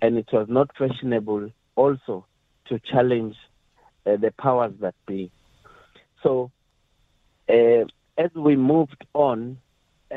And 0.00 0.16
it 0.16 0.28
was 0.32 0.46
not 0.48 0.70
fashionable 0.78 1.50
also 1.76 2.26
to 2.68 2.80
challenge 2.80 3.36
uh, 4.06 4.16
the 4.16 4.32
powers 4.38 4.72
that 4.80 4.94
be. 5.06 5.30
So, 6.22 6.50
uh, 7.48 7.84
as 8.16 8.30
we 8.34 8.56
moved 8.56 9.04
on, 9.14 9.58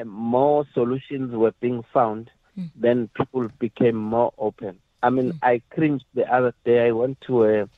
more 0.05 0.65
solutions 0.73 1.33
were 1.33 1.53
being 1.59 1.83
found, 1.93 2.29
mm. 2.57 2.69
then 2.75 3.09
people 3.15 3.49
became 3.59 3.95
more 3.95 4.33
open. 4.37 4.79
I 5.03 5.09
mean, 5.09 5.33
mm. 5.33 5.39
I 5.41 5.61
cringed 5.69 6.05
the 6.13 6.31
other 6.31 6.53
day. 6.63 6.87
I 6.87 6.91
went 6.91 7.19
to 7.21 7.43
a, 7.45 7.69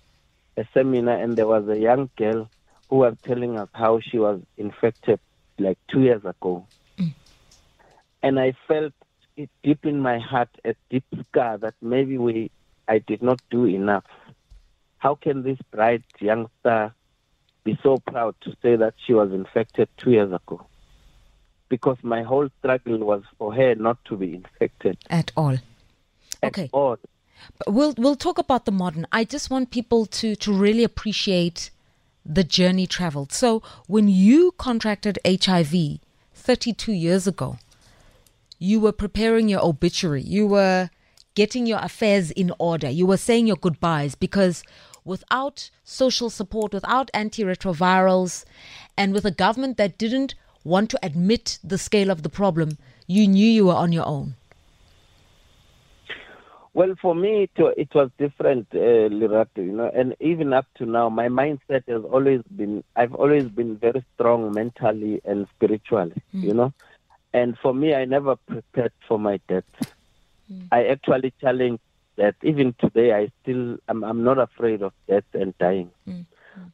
a 0.57 0.67
seminar 0.73 1.17
and 1.17 1.35
there 1.35 1.47
was 1.47 1.67
a 1.67 1.79
young 1.79 2.09
girl 2.17 2.49
who 2.89 2.97
was 2.97 3.15
telling 3.23 3.57
us 3.57 3.69
how 3.73 3.99
she 3.99 4.19
was 4.19 4.41
infected 4.57 5.19
like 5.57 5.77
two 5.87 6.01
years 6.01 6.23
ago. 6.25 6.65
Mm. 6.97 7.13
And 8.21 8.39
I 8.39 8.53
felt 8.67 8.93
it 9.35 9.49
deep 9.63 9.85
in 9.85 9.99
my 9.99 10.19
heart, 10.19 10.49
a 10.63 10.75
deep 10.89 11.05
scar 11.27 11.57
that 11.57 11.75
maybe 11.81 12.17
we, 12.17 12.51
I 12.87 12.99
did 12.99 13.23
not 13.23 13.41
do 13.49 13.65
enough. 13.65 14.05
How 14.97 15.15
can 15.15 15.43
this 15.43 15.57
bright 15.71 16.03
youngster 16.19 16.93
be 17.63 17.77
so 17.81 17.97
proud 17.97 18.35
to 18.41 18.55
say 18.61 18.75
that 18.75 18.93
she 19.05 19.13
was 19.13 19.31
infected 19.31 19.89
two 19.97 20.11
years 20.11 20.31
ago? 20.31 20.65
Because 21.75 21.97
my 22.03 22.21
whole 22.21 22.49
struggle 22.59 22.99
was 22.99 23.23
for 23.39 23.49
her 23.59 23.73
not 23.73 23.97
to 24.05 24.13
be 24.15 24.35
infected 24.35 24.95
at 25.09 25.31
all. 25.35 25.57
At 26.43 26.49
okay. 26.49 26.69
All. 26.71 26.97
But 27.57 27.73
we'll 27.73 27.95
we'll 27.97 28.21
talk 28.27 28.37
about 28.37 28.65
the 28.65 28.75
modern. 28.83 29.07
I 29.11 29.23
just 29.23 29.49
want 29.49 29.71
people 29.71 30.05
to 30.19 30.35
to 30.35 30.53
really 30.53 30.83
appreciate 30.83 31.71
the 32.37 32.43
journey 32.43 32.85
traveled. 32.85 33.31
So 33.31 33.63
when 33.87 34.07
you 34.07 34.53
contracted 34.67 35.17
HIV 35.25 35.73
32 36.35 36.93
years 36.93 37.25
ago, 37.25 37.57
you 38.59 38.79
were 38.79 38.91
preparing 38.91 39.49
your 39.49 39.65
obituary. 39.65 40.21
You 40.21 40.45
were 40.45 40.91
getting 41.33 41.65
your 41.65 41.79
affairs 41.79 42.29
in 42.29 42.53
order. 42.59 42.89
You 42.89 43.07
were 43.07 43.17
saying 43.17 43.47
your 43.47 43.57
goodbyes 43.57 44.13
because 44.13 44.63
without 45.03 45.71
social 45.83 46.29
support, 46.29 46.71
without 46.71 47.09
antiretrovirals, 47.13 48.45
and 48.95 49.11
with 49.11 49.25
a 49.25 49.31
government 49.31 49.77
that 49.77 49.97
didn't 49.97 50.35
want 50.63 50.89
to 50.91 50.99
admit 51.03 51.59
the 51.63 51.77
scale 51.77 52.09
of 52.09 52.23
the 52.23 52.29
problem, 52.29 52.77
you 53.07 53.27
knew 53.27 53.47
you 53.47 53.65
were 53.65 53.73
on 53.73 53.91
your 53.91 54.05
own. 54.05 54.35
Well, 56.73 56.95
for 56.99 57.13
me, 57.13 57.43
it, 57.43 57.73
it 57.77 57.93
was 57.93 58.09
different, 58.17 58.67
uh, 58.73 59.07
Lerato, 59.09 59.57
you 59.57 59.73
know, 59.73 59.91
and 59.93 60.15
even 60.19 60.53
up 60.53 60.65
to 60.77 60.87
now, 60.87 61.07
my 61.07 61.27
mindset 61.27 61.87
has 61.87 62.03
always 62.03 62.41
been, 62.55 62.83
I've 62.95 63.13
always 63.13 63.45
been 63.45 63.77
very 63.77 64.03
strong 64.15 64.51
mentally 64.53 65.21
and 65.23 65.47
spiritually, 65.55 66.19
mm. 66.33 66.43
you 66.43 66.53
know, 66.53 66.73
and 67.31 67.57
for 67.59 67.75
me, 67.75 67.93
I 67.93 68.05
never 68.05 68.35
prepared 68.37 68.93
for 69.07 69.19
my 69.19 69.39
death. 69.47 69.65
Mm. 70.51 70.67
I 70.71 70.85
actually 70.85 71.33
challenged 71.39 71.81
that 72.15 72.35
Even 72.43 72.73
today, 72.79 73.13
I 73.13 73.31
still 73.41 73.77
I'm, 73.87 74.03
I'm 74.03 74.23
not 74.23 74.37
afraid 74.37 74.81
of 74.81 74.93
death 75.07 75.23
and 75.33 75.57
dying. 75.57 75.91
Mm. 76.07 76.25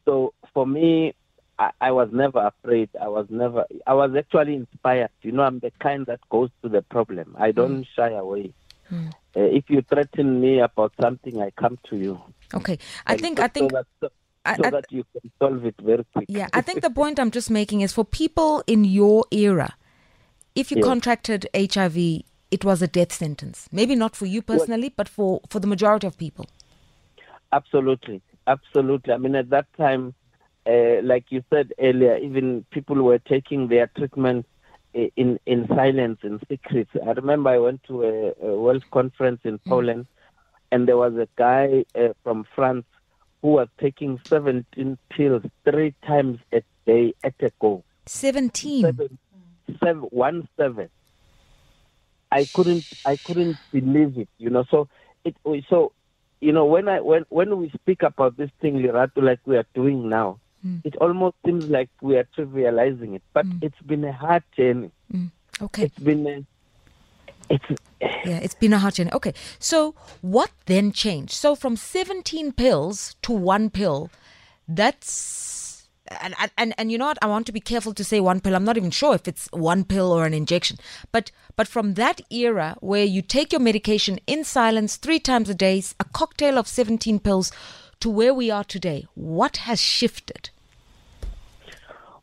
So 0.04 0.34
for 0.52 0.66
me, 0.66 1.14
I, 1.60 1.70
I, 1.80 1.90
was 1.92 2.08
never 2.10 2.38
afraid. 2.40 2.88
I 3.00 3.08
was 3.08 3.26
never. 3.28 3.66
I 3.86 3.94
was 3.94 4.12
actually 4.16 4.54
inspired. 4.54 5.10
You 5.22 5.32
know, 5.32 5.42
I'm 5.42 5.58
the 5.58 5.70
kind 5.78 6.06
that 6.06 6.20
goes 6.30 6.50
to 6.62 6.68
the 6.68 6.82
problem. 6.82 7.36
I 7.38 7.52
don't 7.52 7.82
mm. 7.82 7.86
shy 7.94 8.10
away. 8.10 8.54
Mm. 8.90 9.08
Uh, 9.36 9.40
if 9.40 9.68
you 9.68 9.82
threaten 9.82 10.40
me 10.40 10.60
about 10.60 10.92
something, 11.00 11.40
I 11.40 11.50
come 11.50 11.78
to 11.90 11.96
you. 11.96 12.20
Okay, 12.54 12.78
I 13.06 13.12
and 13.12 13.20
think 13.20 13.38
so, 13.38 13.44
I 13.44 13.48
think. 13.48 13.70
So 13.70 13.76
that, 13.76 13.86
so, 14.00 14.10
I, 14.44 14.70
that 14.70 14.86
you 14.90 15.04
can 15.12 15.30
solve 15.38 15.64
it 15.66 15.76
very 15.80 16.04
quickly. 16.12 16.34
Yeah, 16.34 16.48
I 16.54 16.62
think 16.62 16.80
the 16.80 16.90
point 16.90 17.20
I'm 17.20 17.30
just 17.30 17.50
making 17.50 17.82
is 17.82 17.92
for 17.92 18.04
people 18.04 18.64
in 18.66 18.84
your 18.84 19.26
era, 19.30 19.76
if 20.54 20.70
you 20.70 20.78
yes. 20.78 20.86
contracted 20.86 21.46
HIV 21.54 22.22
it 22.50 22.64
was 22.64 22.82
a 22.82 22.88
death 22.88 23.12
sentence. 23.12 23.68
Maybe 23.70 23.94
not 23.94 24.16
for 24.16 24.26
you 24.26 24.42
personally, 24.42 24.88
well, 24.88 24.94
but 24.96 25.08
for, 25.08 25.40
for 25.48 25.60
the 25.60 25.66
majority 25.66 26.06
of 26.06 26.18
people. 26.18 26.46
Absolutely. 27.52 28.22
Absolutely. 28.46 29.12
I 29.12 29.18
mean, 29.18 29.34
at 29.34 29.50
that 29.50 29.66
time, 29.76 30.14
uh, 30.70 31.02
like 31.02 31.26
you 31.30 31.42
said 31.50 31.72
earlier, 31.78 32.16
even 32.18 32.64
people 32.70 33.02
were 33.02 33.18
taking 33.18 33.68
their 33.68 33.88
treatment 33.96 34.46
in, 34.92 35.38
in 35.46 35.66
silence, 35.68 36.18
in 36.22 36.40
secret. 36.48 36.88
I 37.06 37.10
remember 37.12 37.50
I 37.50 37.58
went 37.58 37.82
to 37.84 38.04
a, 38.04 38.46
a 38.46 38.58
World 38.58 38.84
Conference 38.90 39.40
in 39.44 39.58
mm. 39.58 39.64
Poland, 39.66 40.06
and 40.70 40.86
there 40.86 40.96
was 40.96 41.14
a 41.14 41.28
guy 41.36 41.84
uh, 41.94 42.12
from 42.22 42.44
France 42.54 42.84
who 43.42 43.48
was 43.48 43.68
taking 43.78 44.20
17 44.26 44.98
pills 45.10 45.42
three 45.64 45.94
times 46.06 46.38
a 46.52 46.62
day 46.86 47.14
at 47.24 47.34
a 47.40 47.50
go. 47.60 47.82
17? 48.06 48.82
Seven, 48.82 49.18
seven, 49.82 50.02
one 50.02 50.48
seven. 50.56 50.88
I 52.32 52.44
couldn't 52.44 52.84
I 53.04 53.16
couldn't 53.16 53.56
believe 53.72 54.16
it, 54.16 54.28
you 54.38 54.50
know. 54.50 54.64
So 54.70 54.88
it 55.24 55.34
so 55.68 55.92
you 56.40 56.52
know 56.52 56.64
when 56.64 56.88
I 56.88 57.00
when 57.00 57.24
when 57.28 57.58
we 57.58 57.70
speak 57.70 58.02
about 58.04 58.36
this 58.36 58.50
thing, 58.60 58.76
Lerato, 58.76 59.20
like 59.22 59.40
we 59.46 59.56
are 59.56 59.66
doing 59.74 60.08
now, 60.08 60.38
mm. 60.64 60.80
it 60.84 60.96
almost 60.96 61.36
seems 61.44 61.68
like 61.68 61.90
we 62.00 62.16
are 62.16 62.26
trivializing 62.36 63.14
it. 63.14 63.22
But 63.32 63.46
mm. 63.46 63.62
it's 63.62 63.80
been 63.86 64.04
a 64.04 64.12
hard 64.12 64.42
journey. 64.56 64.90
Mm. 65.12 65.30
Okay. 65.62 65.84
It's 65.84 65.98
been 65.98 66.26
a, 66.26 66.44
it's 67.50 67.64
yeah, 68.00 68.38
it's 68.38 68.54
been 68.54 68.72
a 68.72 68.78
hard 68.78 68.94
journey. 68.94 69.12
Okay, 69.12 69.34
so 69.58 69.94
what 70.20 70.50
then 70.66 70.92
changed? 70.92 71.32
So 71.32 71.54
from 71.54 71.76
17 71.76 72.52
pills 72.52 73.16
to 73.22 73.32
one 73.32 73.70
pill, 73.70 74.10
that's 74.68 75.60
and, 76.22 76.34
and 76.58 76.74
and 76.76 76.90
you 76.90 76.98
know 76.98 77.06
what 77.06 77.18
i 77.22 77.26
want 77.26 77.46
to 77.46 77.52
be 77.52 77.60
careful 77.60 77.94
to 77.94 78.02
say 78.02 78.18
one 78.20 78.40
pill 78.40 78.56
i'm 78.56 78.64
not 78.64 78.76
even 78.76 78.90
sure 78.90 79.14
if 79.14 79.28
it's 79.28 79.48
one 79.52 79.84
pill 79.84 80.12
or 80.12 80.26
an 80.26 80.34
injection 80.34 80.76
but 81.12 81.30
but 81.56 81.68
from 81.68 81.94
that 81.94 82.20
era 82.30 82.76
where 82.80 83.04
you 83.04 83.22
take 83.22 83.52
your 83.52 83.60
medication 83.60 84.18
in 84.26 84.42
silence 84.42 84.96
three 84.96 85.20
times 85.20 85.48
a 85.48 85.54
day 85.54 85.82
a 86.00 86.04
cocktail 86.04 86.58
of 86.58 86.66
17 86.66 87.20
pills 87.20 87.52
to 88.00 88.10
where 88.10 88.34
we 88.34 88.50
are 88.50 88.64
today 88.64 89.06
what 89.14 89.58
has 89.58 89.80
shifted 89.80 90.50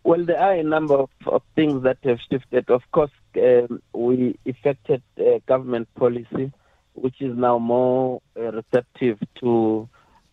well 0.04 0.24
there 0.24 0.40
are 0.40 0.54
a 0.54 0.64
number 0.64 0.96
of, 0.96 1.10
of 1.26 1.42
things 1.56 1.84
that 1.84 1.98
have 2.04 2.20
shifted 2.30 2.70
of 2.70 2.84
course 2.92 3.12
um, 3.38 3.82
we 3.94 4.38
effected 4.46 5.02
uh, 5.20 5.40
government 5.46 5.88
policy 5.96 6.52
which 6.98 7.22
is 7.22 7.38
now 7.38 7.60
more 7.60 8.22
uh, 8.36 8.52
receptive 8.52 9.20
to 9.40 9.88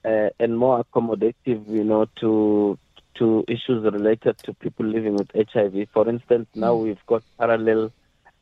uh, 0.05 0.29
and 0.39 0.59
more 0.59 0.85
accommodative, 0.85 1.69
you 1.69 1.85
know, 1.85 2.07
to 2.17 2.79
to 3.15 3.45
issues 3.47 3.85
related 3.85 4.37
to 4.39 4.53
people 4.55 4.85
living 4.85 5.15
with 5.15 5.31
HIV. 5.35 5.89
For 5.93 6.09
instance, 6.09 6.49
now 6.55 6.75
mm. 6.75 6.83
we've 6.85 7.07
got 7.07 7.23
parallel 7.39 7.93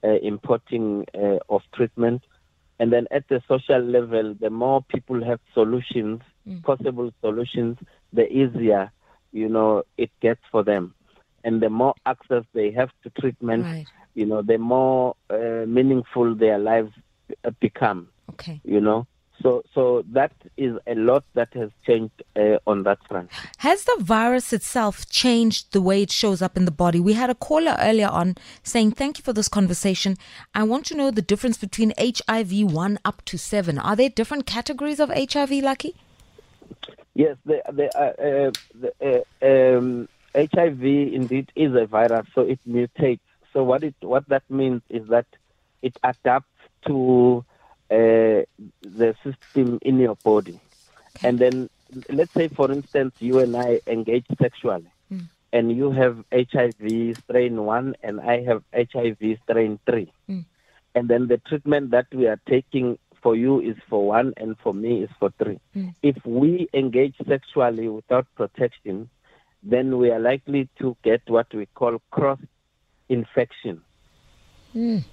uh, 0.03 0.09
importing 0.23 1.07
uh, 1.15 1.39
of 1.49 1.63
treatment. 1.73 2.23
And 2.83 2.93
then 2.93 3.07
at 3.13 3.29
the 3.29 3.41
social 3.47 3.81
level, 3.81 4.35
the 4.35 4.51
more 4.51 4.83
people 4.83 5.25
have 5.25 5.39
solutions, 5.55 6.21
mm. 6.45 6.65
possible 6.65 7.13
solutions, 7.21 7.79
the 8.13 8.27
easier, 8.27 8.91
you 9.31 9.49
know, 9.49 9.85
it 9.97 10.11
gets 10.21 10.41
for 10.51 10.65
them. 10.65 10.93
And 11.45 11.63
the 11.63 11.71
more 11.71 11.95
access 12.07 12.43
they 12.55 12.73
have 12.73 12.91
to 13.05 13.11
treatment, 13.21 13.63
right. 13.63 13.87
you 14.17 14.27
know, 14.27 14.43
the 14.43 14.59
more 14.59 15.15
uh, 15.31 15.65
meaningful 15.65 16.35
their 16.35 16.59
lives 16.59 16.93
become. 17.61 18.09
Okay. 18.31 18.61
You 18.65 18.81
know, 18.81 19.07
so, 19.43 19.63
so 19.75 20.05
that 20.13 20.33
is 20.57 20.77
a 20.87 20.95
lot 20.95 21.25
that 21.35 21.53
has 21.55 21.71
changed 21.87 22.23
uh, 22.37 22.59
on 22.67 22.85
that 22.85 22.99
front. 23.09 23.31
Has 23.59 23.85
the 23.85 23.97
virus 24.01 24.53
itself 24.53 25.09
changed 25.09 25.73
the 25.73 25.83
way 25.83 26.03
it 26.03 26.11
shows 26.11 26.43
up 26.43 26.57
in 26.57 26.65
the 26.65 26.71
body? 26.71 27.01
We 27.01 27.15
had 27.15 27.31
a 27.31 27.35
caller 27.35 27.77
earlier 27.79 28.09
on 28.09 28.37
saying, 28.63 28.93
"Thank 28.93 29.19
you 29.19 29.25
for 29.25 29.33
this 29.33 29.49
conversation. 29.49 30.17
I 30.55 30.63
want 30.63 30.87
to 30.87 30.97
know 30.97 31.11
the 31.11 31.23
difference 31.23 31.59
between 31.59 31.93
HIV 31.99 32.73
one 32.73 32.99
up 33.05 33.25
to 33.27 33.39
seven. 33.39 33.79
Are 33.79 33.97
there 33.97 34.09
different 34.09 34.47
categories 34.47 35.01
of 35.01 35.11
HIV, 35.11 35.51
Lucky?" 35.51 35.95
Yes, 37.15 37.37
the, 37.45 37.63
the, 37.71 37.87
uh, 37.99 38.49
uh, 38.49 38.53
the, 38.81 39.25
uh, 39.43 39.79
um, 39.79 40.09
HIV 40.35 40.83
indeed 40.83 41.53
is 41.55 41.75
a 41.75 41.87
virus, 41.87 42.27
so 42.35 42.43
it 42.43 42.61
mutates. 42.67 43.21
So 43.53 43.63
what 43.63 43.83
it 43.85 43.95
what 44.01 44.29
that 44.29 44.45
means 44.49 44.83
is 44.89 45.07
that 45.09 45.27
it 45.83 45.97
adapts 46.03 46.49
to 46.87 47.45
uh, 47.91 48.43
the 48.83 49.15
system 49.23 49.79
in 49.83 49.99
your 49.99 50.17
body, 50.17 50.61
okay. 51.17 51.29
and 51.29 51.39
then 51.39 51.71
let's 52.09 52.33
say, 52.33 52.49
for 52.49 52.71
instance, 52.71 53.15
you 53.19 53.39
and 53.39 53.57
I 53.57 53.81
engage 53.87 54.27
sexually, 54.41 54.91
mm. 55.13 55.27
and 55.53 55.73
you 55.77 55.91
have 55.91 56.25
HIV 56.33 57.19
strain 57.25 57.65
one, 57.65 57.95
and 58.03 58.21
I 58.21 58.43
have 58.45 58.63
HIV 58.75 59.39
strain 59.45 59.79
three, 59.87 60.13
mm. 60.29 60.45
and 60.95 61.09
then 61.09 61.29
the 61.29 61.39
treatment 61.39 61.91
that 61.91 62.07
we 62.13 62.27
are 62.27 62.41
taking 62.49 62.99
for 63.23 63.37
you 63.37 63.61
is 63.61 63.77
for 63.89 64.07
one, 64.07 64.33
and 64.37 64.57
for 64.59 64.75
me 64.75 65.03
is 65.03 65.11
for 65.19 65.31
three. 65.39 65.61
Mm. 65.77 65.95
If 66.03 66.17
we 66.25 66.69
engage 66.75 67.15
sexually 67.27 67.89
without 67.89 68.27
protection, 68.35 69.09
then 69.63 69.97
we 69.99 70.11
are 70.11 70.19
likely 70.19 70.69
to 70.81 70.97
get 71.05 71.23
what 71.29 71.47
we 71.55 71.67
call 71.67 72.01
cross 72.11 72.41
infection. 73.09 73.83
Mm. 74.75 75.05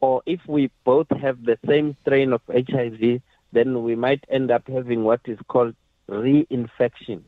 Or 0.00 0.22
if 0.26 0.40
we 0.46 0.70
both 0.84 1.08
have 1.10 1.44
the 1.44 1.58
same 1.66 1.96
strain 2.02 2.32
of 2.32 2.42
HIV, 2.48 3.20
then 3.52 3.82
we 3.82 3.94
might 3.94 4.24
end 4.28 4.50
up 4.50 4.68
having 4.68 5.04
what 5.04 5.20
is 5.26 5.38
called 5.48 5.74
reinfection. 6.10 7.22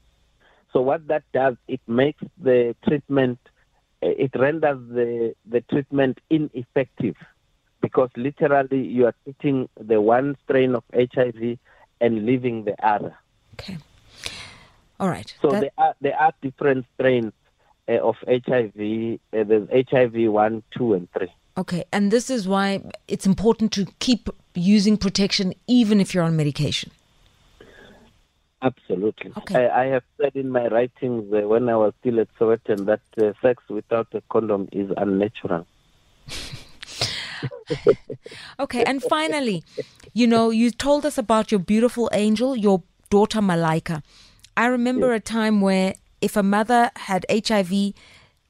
So 0.72 0.83
what 0.83 1.07
that 1.09 1.24
does, 1.33 1.57
it 1.66 1.81
makes 1.87 2.22
the 2.38 2.76
treatment, 2.87 3.38
eh, 4.02 4.14
it 4.18 4.31
renders 4.35 4.78
the, 4.88 5.35
the 5.46 5.62
treatment 5.62 6.18
ineffective 6.28 7.16
because 7.81 8.11
literally 8.16 8.83
you 8.87 9.07
are 9.07 9.14
treating 9.24 9.68
the 9.81 10.00
one 10.00 10.37
strain 10.44 10.74
of 10.74 10.85
HIV 10.92 11.59
and 12.00 12.26
leaving 12.26 12.64
the 12.64 12.76
other. 12.87 13.16
Okay. 13.54 13.78
All 15.00 15.09
right. 15.09 15.33
So 15.40 15.50
that... 15.50 15.61
there 15.61 15.70
are 15.78 15.94
there 16.00 16.16
are 16.16 16.33
different 16.42 16.87
strains 16.94 17.33
uh, 17.88 17.98
of 17.98 18.16
HIV. 18.26 19.18
Uh, 19.33 19.44
there's 19.44 19.68
HIV 19.90 20.31
one, 20.31 20.62
two, 20.76 20.94
and 20.94 21.09
three. 21.12 21.33
Okay, 21.58 21.84
and 21.92 22.12
this 22.12 22.30
is 22.30 22.46
why 22.46 22.80
it's 23.08 23.26
important 23.26 23.72
to 23.72 23.86
keep 23.98 24.30
using 24.54 24.96
protection 24.96 25.52
even 25.66 26.00
if 26.00 26.14
you're 26.14 26.22
on 26.22 26.36
medication. 26.36 26.92
Absolutely. 28.62 29.32
Okay. 29.36 29.66
I, 29.66 29.82
I, 29.82 29.86
have 29.86 30.04
said 30.20 30.36
in 30.36 30.50
my 30.50 30.68
writings 30.68 31.32
uh, 31.32 31.46
when 31.48 31.68
I 31.68 31.76
was 31.76 31.94
still 32.00 32.20
at 32.20 32.28
Sowetan 32.38 32.86
that 32.86 33.00
uh, 33.20 33.32
sex 33.42 33.62
without 33.68 34.06
a 34.14 34.22
condom 34.30 34.68
is 34.72 34.90
unnatural. 34.96 35.66
okay, 38.60 38.84
and 38.84 39.02
finally, 39.02 39.62
you 40.12 40.26
know, 40.26 40.50
you 40.50 40.70
told 40.70 41.06
us 41.06 41.18
about 41.18 41.52
your 41.52 41.60
beautiful 41.60 42.08
angel, 42.12 42.56
your 42.56 42.82
daughter 43.10 43.40
Malaika. 43.40 44.02
I 44.56 44.66
remember 44.66 45.12
yes. 45.12 45.18
a 45.18 45.20
time 45.20 45.60
where 45.60 45.94
if 46.20 46.36
a 46.36 46.42
mother 46.42 46.90
had 46.96 47.24
HIV, 47.30 47.94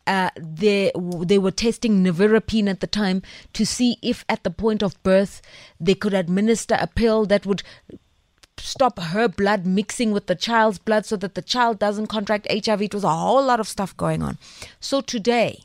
uh, 0.09 0.31
they 0.37 0.91
they 1.21 1.39
were 1.39 1.51
testing 1.51 2.03
nevirapine 2.03 2.69
at 2.69 2.81
the 2.81 2.87
time 2.87 3.23
to 3.53 3.67
see 3.67 3.99
if 4.03 4.25
at 4.29 4.43
the 4.43 4.51
point 4.51 4.83
of 4.83 5.01
birth 5.03 5.43
they 5.79 5.95
could 5.95 6.15
administer 6.15 6.77
a 6.81 6.87
pill 6.87 7.27
that 7.27 7.45
would 7.45 7.63
stop 8.59 8.99
her 8.99 9.29
blood 9.29 9.67
mixing 9.67 10.11
with 10.13 10.27
the 10.27 10.35
child's 10.35 10.79
blood 10.79 11.05
so 11.07 11.17
that 11.17 11.35
the 11.35 11.43
child 11.43 11.79
doesn't 11.79 12.09
contract 12.09 12.47
HIV. 12.51 12.83
It 12.83 12.95
was 12.95 13.05
a 13.05 13.15
whole 13.15 13.45
lot 13.45 13.61
of 13.61 13.69
stuff 13.69 13.97
going 13.97 14.23
on. 14.23 14.39
So 14.81 15.01
today, 15.01 15.61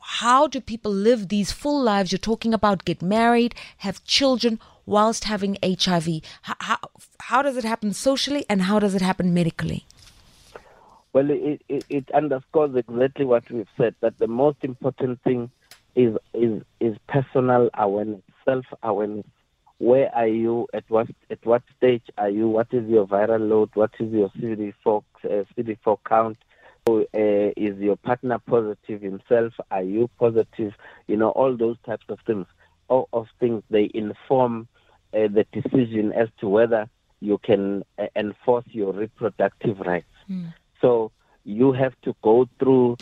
how 0.00 0.46
do 0.46 0.60
people 0.60 0.92
live 0.92 1.28
these 1.28 1.52
full 1.52 1.82
lives? 1.82 2.12
You're 2.12 2.18
talking 2.18 2.54
about 2.54 2.84
get 2.84 3.02
married, 3.02 3.54
have 3.78 4.04
children 4.04 4.60
whilst 4.84 5.24
having 5.24 5.56
HIV. 5.64 6.20
How, 6.42 6.54
how, 6.60 6.78
how 7.20 7.42
does 7.42 7.56
it 7.56 7.64
happen 7.64 7.92
socially 7.92 8.44
and 8.48 8.62
how 8.62 8.78
does 8.78 8.94
it 8.94 9.02
happen 9.02 9.34
medically? 9.34 9.86
Well, 11.16 11.30
it, 11.30 11.62
it, 11.70 11.86
it 11.88 12.10
underscores 12.14 12.76
exactly 12.76 13.24
what 13.24 13.50
we've 13.50 13.66
said 13.78 13.94
that 14.02 14.18
the 14.18 14.26
most 14.26 14.58
important 14.60 15.22
thing 15.22 15.50
is 15.94 16.14
is 16.34 16.60
is 16.78 16.94
personal 17.08 17.70
awareness, 17.72 18.20
self 18.44 18.66
awareness 18.82 19.24
where 19.78 20.14
are 20.14 20.26
you? 20.26 20.66
At 20.74 20.84
what 20.88 21.06
at 21.30 21.38
what 21.44 21.62
stage 21.74 22.02
are 22.18 22.28
you? 22.28 22.48
What 22.48 22.66
is 22.70 22.86
your 22.86 23.06
viral 23.06 23.48
load? 23.48 23.70
What 23.72 23.92
is 23.98 24.12
your 24.12 24.28
cd4 24.28 24.74
uh, 25.24 25.28
cd4 25.56 25.96
count? 26.06 26.36
Uh, 26.86 27.00
is 27.56 27.78
your 27.78 27.96
partner 27.96 28.38
positive 28.38 29.00
himself? 29.00 29.54
Are 29.70 29.82
you 29.82 30.10
positive? 30.18 30.74
You 31.06 31.16
know 31.16 31.30
all 31.30 31.56
those 31.56 31.78
types 31.86 32.04
of 32.10 32.18
things 32.26 32.46
all 32.88 33.08
of 33.14 33.26
things 33.40 33.62
they 33.70 33.90
inform 33.94 34.68
uh, 35.14 35.28
the 35.28 35.46
decision 35.50 36.12
as 36.12 36.28
to 36.40 36.46
whether 36.46 36.90
you 37.20 37.38
can 37.38 37.84
uh, 37.98 38.04
enforce 38.14 38.66
your 38.68 38.92
reproductive 38.92 39.80
rights. 39.80 40.06
Mm. 40.30 40.52
So 40.86 41.10
you 41.44 41.72
have 41.72 41.94
to 42.02 42.14
go 42.22 42.48
through 42.60 42.96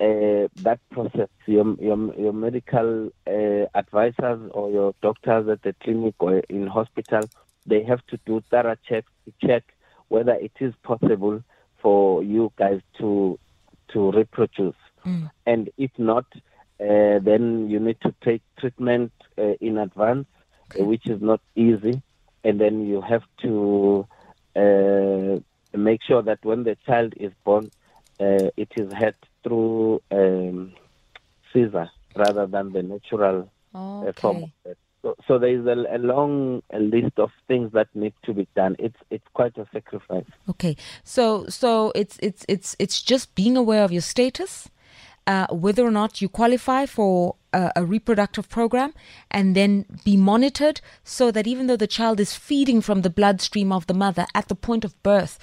uh, 0.00 0.48
that 0.66 0.78
process, 0.90 1.28
your, 1.46 1.74
your, 1.78 2.14
your 2.14 2.32
medical 2.32 3.10
uh, 3.26 3.66
advisors 3.74 4.50
or 4.54 4.70
your 4.70 4.94
doctors 5.02 5.46
at 5.48 5.62
the 5.62 5.74
clinic 5.82 6.14
or 6.18 6.38
in 6.48 6.66
hospital, 6.66 7.28
they 7.66 7.82
have 7.82 8.00
to 8.06 8.18
do 8.24 8.42
thorough 8.50 8.76
checks 8.88 9.12
to 9.26 9.46
check 9.46 9.64
whether 10.08 10.32
it 10.32 10.52
is 10.60 10.72
possible 10.82 11.42
for 11.82 12.22
you 12.22 12.52
guys 12.56 12.80
to 12.98 13.38
to 13.92 14.10
reproduce. 14.12 14.74
Mm. 15.04 15.30
And 15.46 15.70
if 15.76 15.90
not, 15.96 16.26
uh, 16.80 17.18
then 17.28 17.68
you 17.70 17.78
need 17.78 18.00
to 18.00 18.12
take 18.24 18.42
treatment 18.58 19.12
uh, 19.38 19.54
in 19.60 19.78
advance, 19.78 20.26
okay. 20.72 20.82
which 20.82 21.06
is 21.06 21.20
not 21.22 21.40
easy. 21.54 22.02
And 22.42 22.60
then 22.60 22.86
you 22.86 23.00
have 23.00 23.22
to 23.42 24.06
uh, 24.56 25.40
make 25.76 26.02
sure 26.02 26.22
that 26.22 26.44
when 26.44 26.64
the 26.64 26.76
child 26.86 27.14
is 27.16 27.32
born, 27.44 27.70
uh, 28.20 28.50
it 28.56 28.72
is 28.76 28.92
had 28.92 29.14
through 29.42 30.02
um, 30.10 30.72
Caesar 31.52 31.90
rather 32.14 32.46
than 32.46 32.72
the 32.72 32.82
natural 32.82 33.50
okay. 33.74 34.08
uh, 34.08 34.12
form. 34.12 34.52
So, 35.02 35.14
so 35.28 35.38
there 35.38 35.50
is 35.50 35.66
a, 35.66 35.96
a 35.96 35.98
long 35.98 36.62
a 36.72 36.80
list 36.80 37.18
of 37.18 37.30
things 37.46 37.72
that 37.72 37.88
need 37.94 38.14
to 38.24 38.34
be 38.34 38.48
done. 38.56 38.74
It's 38.78 38.96
it's 39.10 39.26
quite 39.34 39.56
a 39.56 39.66
sacrifice. 39.72 40.24
Okay, 40.50 40.76
so 41.04 41.46
so 41.48 41.92
it's 41.94 42.18
it's 42.22 42.44
it's 42.48 42.74
it's 42.78 43.00
just 43.02 43.34
being 43.34 43.56
aware 43.56 43.84
of 43.84 43.92
your 43.92 44.02
status, 44.02 44.68
uh, 45.26 45.46
whether 45.48 45.86
or 45.86 45.92
not 45.92 46.20
you 46.20 46.28
qualify 46.28 46.86
for 46.86 47.36
a, 47.56 47.72
a, 47.76 47.84
reproductive 47.84 48.48
program, 48.48 48.92
and 49.30 49.56
then 49.56 49.86
be 50.04 50.16
monitored 50.16 50.80
so 51.04 51.30
that 51.30 51.46
even 51.46 51.66
though 51.66 51.76
the 51.76 51.86
child 51.86 52.20
is 52.20 52.34
feeding 52.34 52.80
from 52.80 53.02
the 53.02 53.10
bloodstream 53.10 53.72
of 53.72 53.86
the 53.86 53.94
mother 53.94 54.26
at 54.34 54.48
the 54.48 54.54
point 54.54 54.84
of 54.84 55.00
birth, 55.02 55.38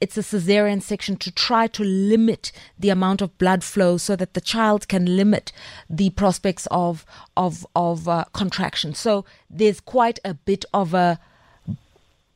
it's 0.00 0.18
a 0.18 0.22
cesarean 0.22 0.82
section 0.82 1.16
to 1.16 1.30
try 1.32 1.66
to 1.66 1.82
limit 1.82 2.52
the 2.78 2.90
amount 2.90 3.22
of 3.22 3.38
blood 3.38 3.64
flow 3.64 3.96
so 3.96 4.14
that 4.14 4.34
the 4.34 4.40
child 4.40 4.88
can 4.88 5.16
limit 5.16 5.52
the 5.88 6.10
prospects 6.10 6.68
of 6.70 7.06
of 7.36 7.66
of 7.74 8.06
uh, 8.06 8.24
contraction. 8.32 8.94
So 8.94 9.24
there's 9.48 9.80
quite 9.80 10.18
a 10.24 10.34
bit 10.34 10.64
of 10.74 10.92
a 10.92 11.18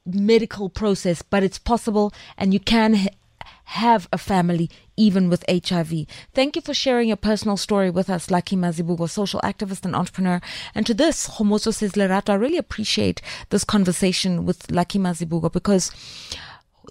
medical 0.07 0.71
process, 0.71 1.23
but 1.23 1.43
it's 1.43 1.59
possible, 1.59 2.13
and 2.39 2.55
you 2.55 2.61
can 2.61 3.11
have 3.71 4.09
a 4.13 4.19
family 4.19 4.69
even 4.97 5.29
with 5.29 5.45
HIV. 5.49 6.05
Thank 6.35 6.57
you 6.57 6.63
for 6.63 6.75
sharing 6.75 7.07
your 7.07 7.17
personal 7.17 7.57
story 7.57 7.89
with 7.89 8.11
us, 8.11 8.29
Lucky 8.29 8.57
Mazibuko, 8.57 9.09
social 9.09 9.41
activist 9.43 9.85
and 9.85 9.95
entrepreneur. 9.95 10.41
And 10.75 10.85
to 10.87 10.93
this, 10.93 11.29
Homoso 11.29 11.73
says 11.73 11.93
Lerato, 11.93 12.31
I 12.31 12.35
really 12.35 12.59
appreciate 12.59 13.23
this 13.51 13.63
conversation 13.63 14.45
with 14.45 14.73
Lucky 14.73 14.99
Mazibuko 14.99 15.53
because 15.53 15.93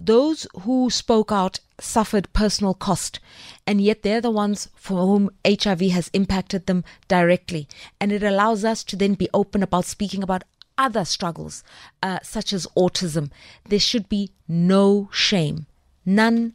those 0.00 0.46
who 0.62 0.88
spoke 0.88 1.30
out 1.30 1.60
suffered 1.78 2.32
personal 2.32 2.72
cost, 2.72 3.20
and 3.66 3.82
yet 3.82 4.02
they're 4.02 4.22
the 4.22 4.30
ones 4.30 4.70
for 4.74 5.00
whom 5.00 5.30
HIV 5.46 5.82
has 5.90 6.10
impacted 6.14 6.64
them 6.64 6.82
directly. 7.08 7.68
And 8.00 8.10
it 8.10 8.22
allows 8.22 8.64
us 8.64 8.82
to 8.84 8.96
then 8.96 9.14
be 9.14 9.28
open 9.34 9.62
about 9.62 9.84
speaking 9.84 10.22
about 10.22 10.44
other 10.78 11.04
struggles, 11.04 11.62
uh, 12.02 12.20
such 12.22 12.54
as 12.54 12.66
autism. 12.74 13.30
There 13.68 13.78
should 13.78 14.08
be 14.08 14.30
no 14.48 15.10
shame, 15.12 15.66
none 16.06 16.54